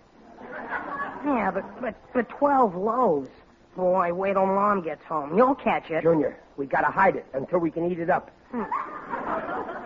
Yeah, 1.25 1.51
but, 1.51 1.81
but, 1.81 1.95
but 2.13 2.29
twelve 2.29 2.75
loaves. 2.75 3.31
Boy, 3.75 4.13
wait 4.13 4.35
till 4.35 4.45
Mom 4.45 4.83
gets 4.83 5.05
home. 5.07 5.35
You'll 5.39 5.55
catch 5.55 5.91
it. 5.91 6.03
Junior, 6.03 6.39
we 6.59 6.67
gotta 6.67 6.89
hide 6.93 7.17
it 7.17 7.25
until 7.33 7.61
we 7.61 7.71
can 7.71 7.91
eat 7.91 7.99
it 8.01 8.11
up. 8.11 8.31
Hmm. 8.51 8.65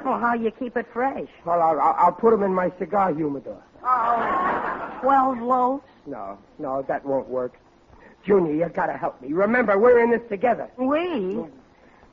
Well, 0.04 0.18
how 0.18 0.34
you 0.34 0.50
keep 0.50 0.76
it 0.76 0.86
fresh? 0.92 1.28
Well, 1.44 1.62
I'll, 1.62 1.78
I'll, 1.80 1.94
I'll 1.98 2.12
put 2.12 2.32
them 2.32 2.42
in 2.42 2.52
my 2.52 2.72
cigar 2.80 3.14
humidor. 3.14 3.62
Oh. 3.84 4.98
Twelve 5.02 5.38
loaves? 5.38 5.84
No, 6.04 6.36
no, 6.58 6.82
that 6.88 7.04
won't 7.06 7.28
work. 7.28 7.54
Junior, 8.24 8.52
you 8.52 8.68
gotta 8.72 8.96
help 8.96 9.20
me. 9.22 9.32
Remember, 9.32 9.78
we're 9.78 9.98
in 10.02 10.10
this 10.10 10.20
together. 10.28 10.68
We? 10.76 11.40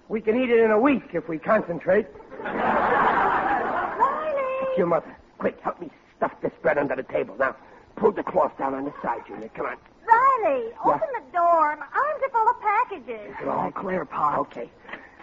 We 0.09 0.21
can 0.21 0.41
eat 0.41 0.49
it 0.49 0.59
in 0.59 0.71
a 0.71 0.79
week 0.79 1.03
if 1.13 1.27
we 1.27 1.37
concentrate. 1.37 2.07
Riley! 2.41 4.33
Your 4.77 4.87
mother. 4.87 5.15
Quick, 5.37 5.59
help 5.61 5.79
me 5.81 5.89
stuff 6.15 6.31
this 6.41 6.53
bread 6.61 6.77
under 6.77 6.95
the 6.95 7.03
table. 7.03 7.35
Now, 7.37 7.55
pull 7.95 8.11
the 8.11 8.23
cloth 8.23 8.57
down 8.57 8.73
on 8.73 8.85
the 8.85 8.93
side, 9.01 9.21
Junior. 9.27 9.49
Come 9.53 9.65
on. 9.65 9.77
Riley, 10.07 10.71
open 10.85 11.07
the 11.13 11.37
door. 11.37 11.75
My 11.75 11.85
arms 11.85 12.23
are 12.23 12.29
full 12.29 12.47
of 12.49 12.61
packages. 12.61 13.35
You're 13.41 13.51
all 13.51 13.71
clear, 13.71 14.05
Pa. 14.05 14.37
Okay. 14.39 14.69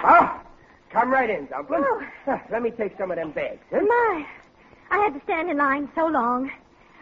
Oh, 0.05 0.41
come 0.91 1.11
right 1.11 1.31
in, 1.31 1.47
Dumpling. 1.47 1.83
Oh. 1.85 2.03
Huh, 2.27 2.39
Let 2.51 2.63
me 2.63 2.71
take 2.71 2.97
some 2.99 3.11
of 3.11 3.17
them 3.17 3.31
bags. 3.31 3.61
Huh? 3.71 3.81
My, 3.81 4.27
I 4.91 4.99
had 4.99 5.15
to 5.15 5.21
stand 5.25 5.51
in 5.51 5.57
line 5.57 5.89
so 5.95 6.07
long. 6.07 6.51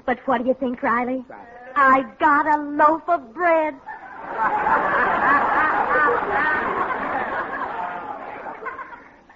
But 0.06 0.18
what 0.26 0.42
do 0.42 0.48
you 0.48 0.54
think, 0.54 0.82
Riley? 0.82 1.24
I 1.74 2.02
got 2.18 2.46
a 2.46 2.62
loaf 2.62 3.02
of 3.08 3.34
bread. 3.34 3.74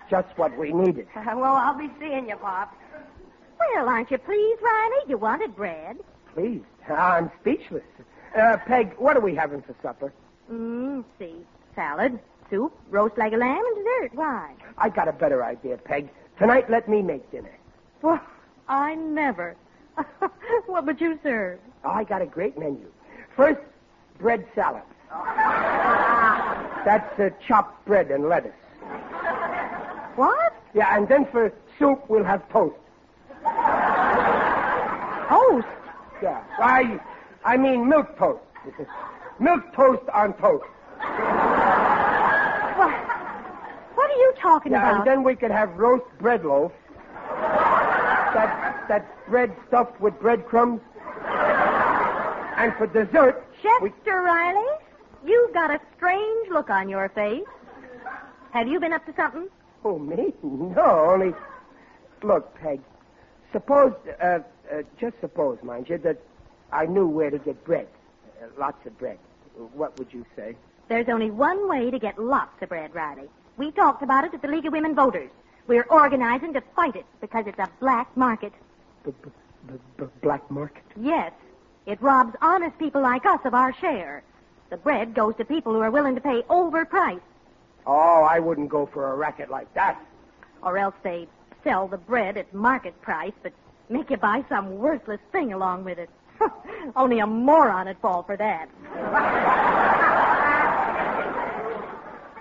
Just 0.08 0.36
what 0.38 0.56
we 0.56 0.72
needed. 0.72 1.08
well, 1.16 1.56
I'll 1.56 1.76
be 1.76 1.90
seeing 1.98 2.28
you, 2.28 2.36
Pop. 2.36 2.74
Well, 3.58 3.88
aren't 3.88 4.10
you 4.10 4.18
pleased, 4.18 4.62
Riley? 4.62 5.08
You 5.08 5.18
wanted 5.18 5.56
bread. 5.56 5.96
Please. 6.34 6.62
I'm 6.88 7.30
speechless. 7.40 7.82
Uh, 8.36 8.58
Peg, 8.66 8.94
what 8.98 9.16
are 9.16 9.20
we 9.20 9.34
having 9.34 9.62
for 9.62 9.74
supper? 9.82 10.12
Mmm, 10.52 11.04
see. 11.18 11.34
Salad, 11.74 12.18
soup, 12.50 12.72
roast 12.90 13.18
like 13.18 13.32
a 13.32 13.36
lamb, 13.36 13.62
and 13.64 13.76
dessert. 13.76 14.14
Why? 14.14 14.54
I 14.78 14.88
got 14.88 15.08
a 15.08 15.12
better 15.12 15.42
idea, 15.44 15.76
Peg. 15.78 16.08
Tonight, 16.38 16.70
let 16.70 16.88
me 16.88 17.02
make 17.02 17.30
dinner. 17.30 17.56
Well, 18.02 18.20
I 18.68 18.94
never. 18.94 19.56
what 20.66 20.86
would 20.86 21.00
you 21.00 21.18
serve? 21.22 21.58
Oh, 21.86 21.90
I 21.92 22.02
got 22.02 22.20
a 22.20 22.26
great 22.26 22.58
menu. 22.58 22.90
First, 23.36 23.60
bread 24.18 24.44
salad. 24.56 24.82
That's 26.84 27.20
uh, 27.20 27.30
chopped 27.46 27.84
bread 27.86 28.10
and 28.10 28.28
lettuce. 28.28 28.52
What? 30.16 30.52
Yeah, 30.74 30.96
and 30.96 31.08
then 31.08 31.26
for 31.26 31.52
soup, 31.78 32.04
we'll 32.08 32.24
have 32.24 32.48
toast. 32.48 32.74
Toast. 35.28 35.68
Yeah. 36.22 36.42
I, 36.58 36.98
I 37.44 37.56
mean 37.56 37.88
milk 37.88 38.18
toast. 38.18 38.42
milk 39.38 39.72
toast 39.72 40.08
on 40.12 40.32
toast. 40.34 40.64
What? 42.76 42.90
What 43.94 44.10
are 44.10 44.18
you 44.18 44.34
talking 44.40 44.72
Yeah, 44.72 44.80
about? 44.90 44.96
and 44.98 45.06
then 45.06 45.22
we 45.22 45.36
could 45.36 45.52
have 45.52 45.76
roast 45.76 46.06
bread 46.18 46.44
loaf. 46.44 46.72
That, 48.34 48.84
that 48.88 49.28
bread 49.28 49.54
stuffed 49.68 50.00
with 50.00 50.18
breadcrumbs. 50.20 50.80
And 52.56 52.72
for 52.74 52.86
dessert, 52.86 53.46
we... 53.82 53.90
Chester 53.90 54.22
Riley, 54.22 54.66
you've 55.24 55.52
got 55.52 55.70
a 55.70 55.80
strange 55.96 56.48
look 56.50 56.70
on 56.70 56.88
your 56.88 57.08
face. 57.10 57.44
Have 58.52 58.66
you 58.66 58.80
been 58.80 58.92
up 58.92 59.04
to 59.06 59.14
something? 59.14 59.48
Oh, 59.84 59.98
me? 59.98 60.32
No, 60.42 61.10
only... 61.12 61.34
Look, 62.22 62.54
Peg, 62.58 62.80
suppose, 63.52 63.92
uh, 64.22 64.24
uh, 64.24 64.82
just 64.98 65.16
suppose, 65.20 65.58
mind 65.62 65.88
you, 65.88 65.98
that 65.98 66.22
I 66.72 66.86
knew 66.86 67.06
where 67.06 67.30
to 67.30 67.38
get 67.38 67.62
bread. 67.64 67.88
Uh, 68.42 68.46
lots 68.58 68.84
of 68.86 68.98
bread. 68.98 69.18
What 69.54 69.96
would 69.98 70.12
you 70.12 70.24
say? 70.34 70.56
There's 70.88 71.08
only 71.08 71.30
one 71.30 71.68
way 71.68 71.90
to 71.90 71.98
get 71.98 72.18
lots 72.18 72.62
of 72.62 72.70
bread, 72.70 72.94
Riley. 72.94 73.28
We 73.58 73.70
talked 73.72 74.02
about 74.02 74.24
it 74.24 74.32
at 74.34 74.40
the 74.42 74.48
League 74.48 74.66
of 74.66 74.72
Women 74.72 74.94
Voters. 74.94 75.30
We're 75.66 75.86
organizing 75.90 76.52
to 76.54 76.62
fight 76.74 76.96
it 76.96 77.06
because 77.20 77.44
it's 77.46 77.58
a 77.58 77.68
black 77.80 78.16
market. 78.16 78.52
B- 79.04 79.12
b- 79.22 79.74
b- 79.98 80.04
black 80.22 80.50
market? 80.50 80.84
Yes, 80.98 81.32
it 81.86 82.00
robs 82.02 82.34
honest 82.42 82.78
people 82.78 83.00
like 83.02 83.24
us 83.26 83.40
of 83.44 83.54
our 83.54 83.72
share. 83.74 84.22
The 84.70 84.76
bread 84.76 85.14
goes 85.14 85.36
to 85.36 85.44
people 85.44 85.72
who 85.72 85.80
are 85.80 85.90
willing 85.90 86.14
to 86.16 86.20
pay 86.20 86.42
overpriced, 86.42 87.20
Oh, 87.88 88.24
I 88.28 88.40
wouldn't 88.40 88.68
go 88.68 88.86
for 88.86 89.12
a 89.12 89.14
racket 89.14 89.48
like 89.48 89.72
that. 89.74 90.00
or 90.62 90.76
else 90.76 90.94
they 91.04 91.28
sell 91.62 91.86
the 91.86 91.98
bread 91.98 92.36
at 92.36 92.52
market 92.52 93.00
price, 93.00 93.32
but 93.44 93.52
make 93.88 94.10
you 94.10 94.16
buy 94.16 94.44
some 94.48 94.76
worthless 94.78 95.20
thing 95.30 95.52
along 95.52 95.84
with 95.84 95.98
it. 95.98 96.10
Only 96.96 97.20
a 97.20 97.26
moron 97.26 97.86
would 97.86 97.98
fall 97.98 98.22
for 98.24 98.36
that. 98.36 98.68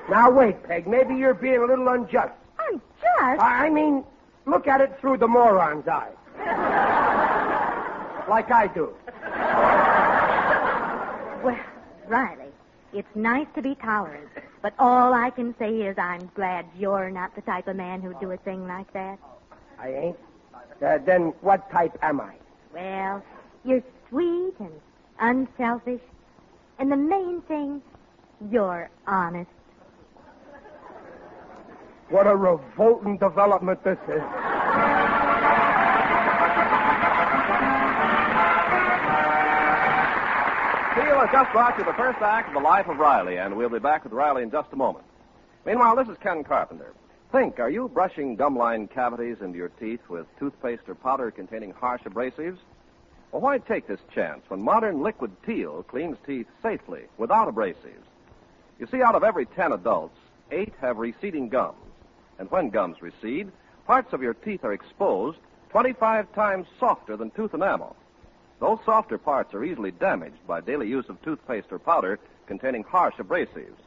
Now, 0.07 0.29
wait, 0.29 0.61
Peg. 0.63 0.85
Maybe 0.87 1.15
you're 1.15 1.33
being 1.33 1.63
a 1.63 1.65
little 1.65 1.87
unjust. 1.87 2.31
Unjust? 2.69 3.41
I 3.41 3.65
I 3.65 3.69
mean, 3.71 4.03
look 4.45 4.67
at 4.67 4.79
it 4.79 4.99
through 5.01 5.17
the 5.17 5.27
moron's 5.27 5.87
eyes. 5.87 6.13
Like 8.27 8.51
I 8.51 8.67
do. 8.67 8.93
Well, 11.43 11.59
Riley, 12.07 12.51
it's 12.93 13.15
nice 13.15 13.47
to 13.55 13.61
be 13.61 13.75
tolerant, 13.75 14.29
but 14.61 14.73
all 14.79 15.13
I 15.13 15.29
can 15.29 15.55
say 15.59 15.81
is 15.81 15.97
I'm 15.97 16.29
glad 16.35 16.65
you're 16.77 17.09
not 17.11 17.35
the 17.35 17.41
type 17.41 17.67
of 17.67 17.75
man 17.75 18.01
who'd 18.01 18.19
do 18.19 18.31
a 18.31 18.37
thing 18.37 18.67
like 18.67 18.91
that. 18.93 19.19
I 19.79 19.89
ain't. 19.93 20.17
Uh, 20.81 20.97
then 21.05 21.33
what 21.41 21.69
type 21.71 21.97
am 22.01 22.19
I? 22.21 22.35
Well, 22.73 23.23
you're 23.63 23.83
sweet 24.09 24.53
and 24.59 24.81
unselfish, 25.19 26.01
and 26.79 26.91
the 26.91 26.97
main 26.97 27.41
thing, 27.43 27.81
you're 28.51 28.89
honest. 29.07 29.49
What 32.09 32.27
a 32.27 32.35
revolting 32.35 33.17
development 33.17 33.83
this 33.83 33.97
is. 34.07 34.21
Steele 41.15 41.27
has 41.27 41.31
just 41.31 41.51
brought 41.53 41.77
you 41.77 41.85
the 41.85 41.93
first 41.93 42.21
act 42.21 42.49
of 42.49 42.55
The 42.55 42.59
Life 42.59 42.89
of 42.89 42.97
Riley, 42.97 43.37
and 43.37 43.55
we'll 43.55 43.69
be 43.69 43.79
back 43.79 44.03
with 44.03 44.11
Riley 44.11 44.43
in 44.43 44.51
just 44.51 44.73
a 44.73 44.75
moment. 44.75 45.05
Meanwhile, 45.65 45.95
this 45.95 46.09
is 46.09 46.17
Ken 46.17 46.43
Carpenter. 46.43 46.91
Think, 47.31 47.57
are 47.57 47.69
you 47.69 47.87
brushing 47.87 48.35
gum 48.35 48.57
line 48.57 48.89
cavities 48.89 49.37
into 49.39 49.57
your 49.57 49.69
teeth 49.69 50.01
with 50.09 50.25
toothpaste 50.37 50.81
or 50.89 50.95
powder 50.95 51.31
containing 51.31 51.71
harsh 51.71 52.01
abrasives? 52.01 52.57
Well, 53.31 53.41
why 53.41 53.59
take 53.59 53.87
this 53.87 54.01
chance 54.13 54.41
when 54.49 54.61
modern 54.61 55.01
liquid 55.03 55.31
Teel 55.45 55.83
cleans 55.83 56.17
teeth 56.27 56.47
safely 56.61 57.03
without 57.17 57.47
abrasives? 57.47 58.03
You 58.77 58.85
see, 58.91 59.01
out 59.01 59.15
of 59.15 59.23
every 59.23 59.45
ten 59.45 59.71
adults, 59.71 60.17
eight 60.51 60.73
have 60.81 60.97
receding 60.97 61.47
gums. 61.47 61.77
And 62.39 62.51
when 62.51 62.71
gums 62.71 63.01
recede, 63.01 63.53
parts 63.87 64.11
of 64.11 64.21
your 64.21 64.33
teeth 64.33 64.65
are 64.65 64.73
exposed 64.73 65.37
25 65.69 66.33
times 66.35 66.67
softer 66.77 67.15
than 67.15 67.29
tooth 67.31 67.53
enamel. 67.53 67.95
Those 68.59 68.79
softer 68.85 69.17
parts 69.17 69.53
are 69.53 69.63
easily 69.63 69.91
damaged 69.91 70.45
by 70.47 70.61
daily 70.61 70.87
use 70.87 71.09
of 71.09 71.21
toothpaste 71.21 71.71
or 71.71 71.79
powder 71.79 72.19
containing 72.47 72.83
harsh 72.83 73.15
abrasives. 73.15 73.77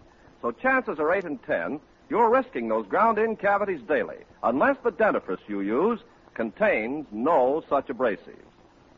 So 0.42 0.52
chances 0.52 0.98
are 0.98 1.12
8 1.12 1.24
in 1.24 1.38
10 1.38 1.80
you're 2.08 2.30
risking 2.30 2.68
those 2.68 2.86
ground 2.86 3.18
in 3.18 3.36
cavities 3.36 3.82
daily, 3.82 4.18
unless 4.42 4.76
the 4.82 4.92
dentifrice 4.92 5.46
you 5.46 5.60
use 5.60 6.00
contains 6.34 7.06
no 7.12 7.62
such 7.68 7.88
abrasives. 7.88 8.36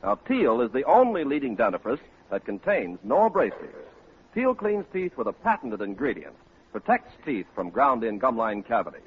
Now, 0.02 0.14
Teel 0.14 0.60
is 0.60 0.70
the 0.70 0.84
only 0.84 1.24
leading 1.24 1.56
dentifrice 1.56 2.00
that 2.30 2.44
contains 2.44 2.98
no 3.02 3.28
abrasives. 3.28 3.88
Teel 4.34 4.54
cleans 4.54 4.86
teeth 4.92 5.16
with 5.16 5.26
a 5.26 5.32
patented 5.32 5.80
ingredient 5.80 6.36
protects 6.70 7.12
teeth 7.24 7.46
from 7.54 7.70
ground 7.70 8.04
in 8.04 8.20
gumline 8.20 8.64
cavities. 8.64 9.02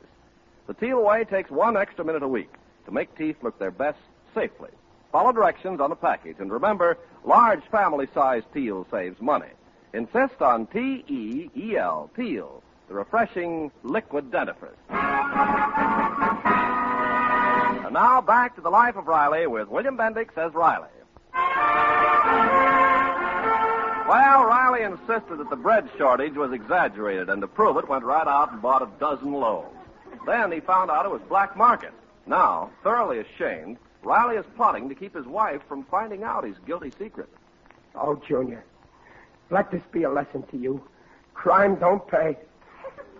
The 0.67 0.73
Teel 0.73 1.01
Way 1.01 1.23
takes 1.23 1.49
one 1.49 1.77
extra 1.77 2.03
minute 2.03 2.23
a 2.23 2.27
week 2.27 2.53
to 2.85 2.91
make 2.91 3.17
teeth 3.17 3.37
look 3.41 3.57
their 3.57 3.71
best 3.71 3.99
safely. 4.35 4.69
Follow 5.13 5.31
directions 5.31 5.79
on 5.79 5.91
the 5.91 5.95
package, 5.95 6.37
and 6.39 6.51
remember, 6.51 6.97
large 7.23 7.63
family 7.65 8.07
sized 8.15 8.51
Teel 8.51 8.87
saves 8.89 9.21
money. 9.21 9.51
Insist 9.93 10.41
on 10.41 10.65
T 10.65 11.05
E 11.07 11.51
E 11.55 11.77
L, 11.77 12.09
Teel, 12.15 12.63
the 12.87 12.95
refreshing 12.95 13.71
liquid 13.83 14.31
dentifrice. 14.31 14.73
And 17.85 17.93
now 17.93 18.21
back 18.21 18.55
to 18.55 18.61
the 18.61 18.71
life 18.71 18.95
of 18.95 19.05
Riley 19.05 19.45
with 19.45 19.67
William 19.67 19.95
Bendix 19.95 20.35
as 20.35 20.51
Riley. 20.55 20.87
Well, 24.09 24.45
Riley 24.45 24.81
insisted 24.81 25.37
that 25.37 25.51
the 25.51 25.55
bread 25.55 25.87
shortage 25.95 26.33
was 26.33 26.51
exaggerated, 26.51 27.29
and 27.29 27.39
to 27.41 27.47
prove 27.47 27.77
it, 27.77 27.87
went 27.87 28.03
right 28.03 28.25
out 28.27 28.51
and 28.51 28.63
bought 28.63 28.81
a 28.81 28.89
dozen 28.99 29.31
loaves. 29.31 29.77
Then 30.25 30.51
he 30.51 30.59
found 30.59 30.89
out 30.89 31.05
it 31.05 31.11
was 31.11 31.21
black 31.29 31.55
market. 31.55 31.93
Now, 32.25 32.71
thoroughly 32.81 33.19
ashamed, 33.19 33.77
Riley 34.03 34.35
is 34.35 34.45
plotting 34.55 34.89
to 34.89 34.95
keep 34.95 35.15
his 35.15 35.25
wife 35.25 35.61
from 35.67 35.83
finding 35.85 36.23
out 36.23 36.43
his 36.43 36.57
guilty 36.65 36.91
secret. 36.97 37.29
Oh, 37.95 38.21
Junior, 38.27 38.63
let 39.49 39.71
this 39.71 39.81
be 39.91 40.03
a 40.03 40.09
lesson 40.09 40.43
to 40.51 40.57
you. 40.57 40.83
Crime 41.33 41.75
don't 41.75 42.05
pay. 42.07 42.37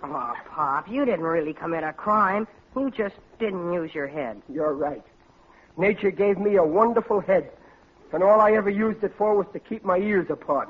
Oh, 0.04 0.34
Pop, 0.50 0.90
you 0.90 1.06
didn't 1.06 1.24
really 1.24 1.54
commit 1.54 1.84
a 1.84 1.94
crime. 1.94 2.48
You 2.76 2.92
just 2.92 3.16
didn't 3.40 3.72
use 3.72 3.94
your 3.96 4.08
head. 4.08 4.42
You're 4.50 4.74
right. 4.74 5.04
Nature 5.78 6.12
gave 6.12 6.38
me 6.38 6.56
a 6.56 6.64
wonderful 6.64 7.22
head, 7.22 7.50
and 8.12 8.22
all 8.22 8.42
I 8.42 8.52
ever 8.52 8.70
used 8.70 9.04
it 9.04 9.14
for 9.18 9.36
was 9.36 9.48
to 9.54 9.60
keep 9.60 9.86
my 9.86 9.98
ears 9.98 10.30
apart. 10.30 10.70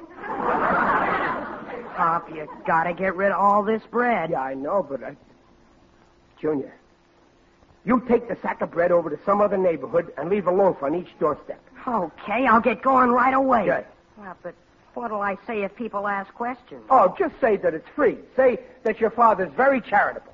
Pop, 1.96 2.30
you 2.30 2.48
gotta 2.66 2.94
get 2.94 3.16
rid 3.16 3.32
of 3.32 3.40
all 3.40 3.64
this 3.64 3.82
bread. 3.90 4.32
Yeah, 4.32 4.42
I 4.42 4.54
know, 4.54 4.86
but 4.88 5.04
I. 5.04 5.16
Junior, 6.40 6.76
you 7.86 8.02
take 8.08 8.28
the 8.28 8.38
sack 8.42 8.62
of 8.62 8.72
bread 8.72 8.92
over 8.92 9.10
to 9.10 9.20
some 9.26 9.42
other 9.42 9.58
neighborhood 9.58 10.14
and 10.18 10.30
leave 10.30 10.48
a 10.48 10.52
loaf 10.52 10.82
on 10.82 10.96
each 10.96 11.18
doorstep. 11.20 11.62
Okay, 11.88 12.48
I'll 12.48 12.62
get 12.62 12.82
going 12.82 13.12
right 13.12 13.34
away. 13.34 13.66
Good. 13.66 13.86
Yeah, 14.20 14.34
but 14.42 14.56
what'll 14.94 15.22
I 15.22 15.38
say 15.46 15.64
if 15.64 15.76
people 15.76 16.08
ask 16.08 16.34
questions? 16.34 16.84
Oh, 16.90 17.14
just 17.18 17.40
say 17.42 17.58
that 17.58 17.74
it's 17.74 17.88
free. 17.90 18.18
Say 18.36 18.60
that 18.84 19.02
your 19.02 19.10
father's 19.10 19.52
very 19.54 19.82
charitable. 19.82 20.32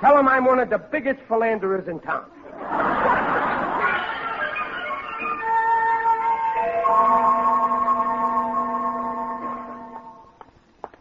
Tell 0.00 0.18
him 0.18 0.28
I'm 0.28 0.44
one 0.44 0.58
of 0.58 0.68
the 0.70 0.78
biggest 0.78 1.20
philanderers 1.28 1.88
in 1.88 2.00
town. 2.00 2.26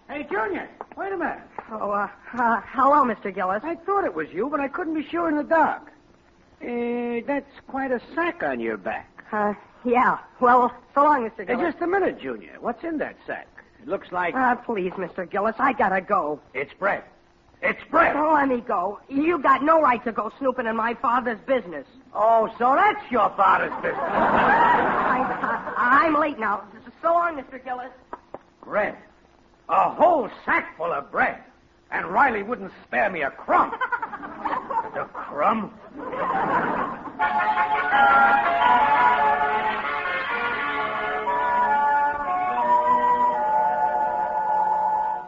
Hey, 0.10 0.24
Junior, 0.29 0.70
wait 0.98 1.12
a 1.13 1.18
minute. 1.18 1.39
Oh, 1.71 1.91
uh, 1.91 2.07
uh, 2.33 2.61
hello, 2.71 3.03
Mr. 3.05 3.33
Gillis. 3.33 3.61
I 3.63 3.75
thought 3.75 4.03
it 4.03 4.13
was 4.13 4.27
you, 4.31 4.49
but 4.49 4.59
I 4.59 4.67
couldn't 4.67 4.95
be 4.95 5.07
sure 5.07 5.29
in 5.29 5.35
the 5.38 5.43
dark. 5.43 5.91
Uh, 6.61 7.21
that's 7.27 7.51
quite 7.67 7.91
a 7.91 8.01
sack 8.15 8.41
on 8.43 8.59
your 8.59 8.77
back. 8.77 9.23
Uh, 9.31 9.53
yeah. 9.85 10.17
Well, 10.39 10.73
so 10.95 11.03
long, 11.03 11.29
Mr. 11.29 11.39
Hey, 11.47 11.55
Gillis. 11.55 11.73
just 11.73 11.83
a 11.83 11.88
minute, 11.88 12.19
Junior. 12.19 12.55
What's 12.59 12.83
in 12.83 12.97
that 12.97 13.15
sack? 13.27 13.47
It 13.81 13.88
looks 13.88 14.11
like 14.11 14.35
Uh, 14.35 14.55
please, 14.55 14.91
Mr. 14.93 15.29
Gillis, 15.29 15.55
I 15.59 15.73
gotta 15.73 16.01
go. 16.01 16.39
it's 16.53 16.73
bread. 16.73 17.03
It's 17.61 17.81
bread. 17.91 18.13
Don't 18.13 18.33
let 18.33 18.47
me 18.47 18.61
go. 18.61 18.99
You 19.09 19.38
got 19.39 19.63
no 19.63 19.81
right 19.81 20.03
to 20.05 20.11
go 20.13 20.31
snooping 20.39 20.65
in 20.65 20.75
my 20.77 20.93
father's 20.95 21.39
business. 21.41 21.85
Oh, 22.15 22.47
so 22.57 22.73
that's 22.73 23.11
your 23.11 23.29
father's 23.35 23.73
business. 23.81 23.99
I, 24.01 25.73
I, 25.77 26.05
I'm 26.05 26.15
late 26.15 26.39
now. 26.39 26.63
So 27.01 27.13
long, 27.13 27.38
Mr. 27.41 27.63
Gillis. 27.63 27.91
bread. 28.63 28.95
A 29.67 29.89
whole 29.91 30.29
sack 30.45 30.75
full 30.77 30.91
of 30.91 31.11
bread. 31.11 31.38
And 31.91 32.05
Riley 32.08 32.43
wouldn't 32.43 32.72
spare 32.86 33.10
me 33.10 33.22
a 33.22 33.31
crumb. 33.31 33.72
the 34.93 35.05
crumb? 35.13 35.74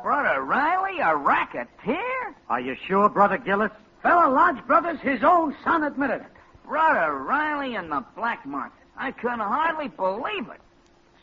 Brother 0.04 0.44
Riley, 0.44 1.00
a 1.00 1.16
racketeer? 1.16 2.36
Are 2.50 2.60
you 2.60 2.76
sure, 2.88 3.10
Brother 3.10 3.38
Gillis? 3.38 3.72
Fella 4.04 4.30
Lodge 4.30 4.66
Brothers, 4.68 5.00
his 5.00 5.24
own 5.24 5.56
son 5.64 5.84
admitted 5.84 6.22
it. 6.22 6.32
Brother 6.66 7.14
Riley 7.14 7.76
in 7.76 7.90
the 7.90 8.04
black 8.16 8.46
market. 8.46 8.78
I 8.98 9.12
couldn't 9.12 9.40
hardly 9.40 9.88
believe 9.88 10.48
it. 10.50 10.62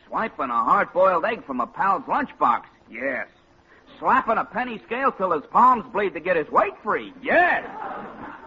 Swiping 0.06 0.50
a 0.50 0.64
hard-boiled 0.64 1.24
egg 1.24 1.44
from 1.44 1.60
a 1.60 1.66
pal's 1.66 2.02
lunchbox. 2.04 2.62
Yes. 2.90 3.28
Slapping 3.98 4.38
a 4.38 4.44
penny 4.44 4.78
scale 4.86 5.10
till 5.12 5.32
his 5.32 5.44
palms 5.50 5.84
bleed 5.92 6.14
to 6.14 6.20
get 6.20 6.36
his 6.36 6.48
weight 6.50 6.74
free. 6.82 7.12
Yes. 7.20 7.68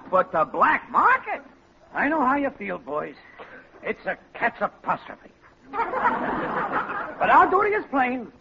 But 0.10 0.32
the 0.32 0.46
black 0.46 0.90
market? 0.92 1.42
I 1.94 2.08
know 2.08 2.22
how 2.22 2.36
you 2.36 2.50
feel, 2.52 2.78
boys. 2.78 3.16
It's 3.84 4.06
a 4.06 4.18
cat's 4.34 4.62
apostrophe. 4.62 5.30
but 5.72 7.30
our 7.30 7.50
duty 7.50 7.72
is 7.76 7.86
plain. 7.90 8.32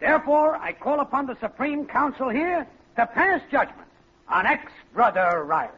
Therefore, 0.00 0.56
I 0.56 0.72
call 0.72 1.00
upon 1.00 1.26
the 1.26 1.36
Supreme 1.40 1.86
Council 1.86 2.28
here 2.28 2.66
to 2.96 3.06
pass 3.06 3.40
judgment 3.50 3.88
on 4.28 4.46
ex-brother 4.46 5.44
Riley. 5.44 5.70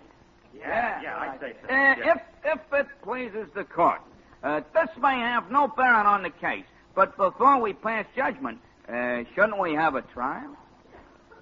Yeah. 0.57 1.01
Yeah, 1.03 1.19
I'd 1.19 1.41
say 1.41 1.55
so. 1.63 1.69
Uh, 1.69 1.73
Yeah. 1.73 2.15
If 2.15 2.21
if 2.45 2.73
it 2.73 2.87
pleases 3.03 3.49
the 3.55 3.65
court, 3.65 4.01
uh, 4.43 4.61
this 4.75 4.89
may 5.01 5.19
have 5.19 5.51
no 5.51 5.67
bearing 5.69 6.07
on 6.07 6.23
the 6.23 6.31
case. 6.31 6.65
But 6.95 7.17
before 7.17 7.59
we 7.61 7.73
pass 7.73 8.07
judgment, 8.15 8.61
uh, 8.89 9.25
shouldn't 9.35 9.59
we 9.59 9.75
have 9.75 9.95
a 9.95 10.03
trial? 10.03 10.57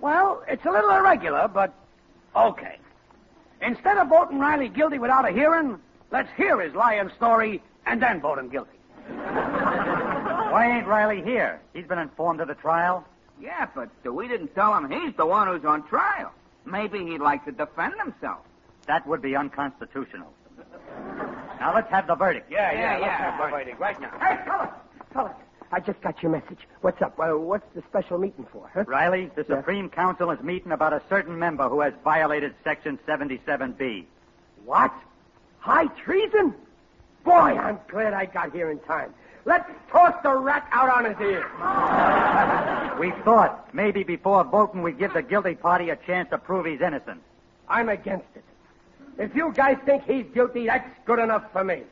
Well, 0.02 0.42
it's 0.48 0.64
a 0.66 0.70
little 0.70 0.90
irregular, 0.90 1.48
but 1.48 1.72
okay. 2.36 2.76
Instead 3.62 3.96
of 3.98 4.08
voting 4.08 4.38
Riley 4.40 4.68
guilty 4.68 4.98
without 4.98 5.26
a 5.26 5.32
hearing, 5.32 5.78
let's 6.10 6.28
hear 6.36 6.60
his 6.60 6.74
lying 6.74 7.08
story 7.16 7.62
and 7.86 8.02
then 8.02 8.20
vote 8.20 8.38
him 8.38 8.48
guilty. 8.50 8.76
Why 9.08 10.76
ain't 10.76 10.86
Riley 10.88 11.22
here? 11.22 11.60
He's 11.72 11.86
been 11.86 11.98
informed 12.00 12.40
of 12.40 12.48
the 12.48 12.54
trial. 12.54 13.06
Yeah, 13.40 13.66
but 13.74 13.88
uh, 14.06 14.12
we 14.12 14.28
didn't 14.28 14.54
tell 14.54 14.76
him 14.76 14.90
he's 14.90 15.14
the 15.16 15.24
one 15.26 15.46
who's 15.48 15.64
on 15.64 15.86
trial. 15.88 16.32
Maybe 16.66 16.98
he'd 17.06 17.20
like 17.20 17.44
to 17.44 17.52
defend 17.52 17.94
himself. 18.02 18.40
That 18.86 19.06
would 19.06 19.22
be 19.22 19.34
unconstitutional. 19.36 20.32
Now 21.60 21.72
let's 21.74 21.90
have 21.90 22.08
the 22.08 22.16
verdict. 22.16 22.50
Yeah, 22.50 22.72
Yeah, 22.72 22.92
let's 22.94 23.02
yeah. 23.02 23.30
have 23.30 23.40
the 23.50 23.56
verdict 23.56 23.80
right 23.80 24.00
now. 24.00 24.10
Hey, 24.20 24.38
fella, 24.44 24.74
fella, 25.12 25.34
I 25.74 25.80
just 25.80 26.00
got 26.02 26.22
your 26.22 26.30
message. 26.30 26.58
What's 26.82 27.00
up? 27.00 27.18
Uh, 27.18 27.38
what's 27.38 27.64
the 27.74 27.82
special 27.88 28.18
meeting 28.18 28.46
for? 28.52 28.70
Huh? 28.74 28.84
Riley, 28.86 29.30
the 29.34 29.44
Yeah. 29.48 29.56
Supreme 29.56 29.88
Council 29.88 30.30
is 30.30 30.40
meeting 30.42 30.70
about 30.72 30.92
a 30.92 31.00
certain 31.08 31.38
member 31.38 31.66
who 31.68 31.80
has 31.80 31.94
violated 32.04 32.54
Section 32.62 32.98
77B. 33.06 34.04
What? 34.66 34.92
High 35.60 35.86
treason? 36.04 36.54
Boy, 37.24 37.32
I'm 37.58 37.78
glad 37.88 38.12
I 38.12 38.26
got 38.26 38.52
here 38.52 38.70
in 38.70 38.80
time. 38.80 39.14
Let's 39.46 39.68
toss 39.90 40.14
the 40.22 40.32
rat 40.36 40.68
out 40.72 40.90
on 40.90 41.04
his 41.06 41.18
ear. 41.20 41.46
We 43.00 43.10
thought 43.24 43.72
maybe 43.74 44.04
before 44.04 44.44
voting 44.44 44.82
we'd 44.82 44.98
give 44.98 45.14
the 45.14 45.22
guilty 45.22 45.54
party 45.54 45.90
a 45.90 45.96
chance 45.96 46.28
to 46.30 46.38
prove 46.38 46.66
he's 46.66 46.80
innocent. 46.82 47.20
I'm 47.68 47.88
against 47.88 48.26
it. 48.36 48.44
If 49.18 49.34
you 49.34 49.50
guys 49.52 49.78
think 49.86 50.04
he's 50.04 50.26
guilty, 50.34 50.66
that's 50.66 50.88
good 51.06 51.18
enough 51.18 51.50
for 51.52 51.64
me. 51.64 51.82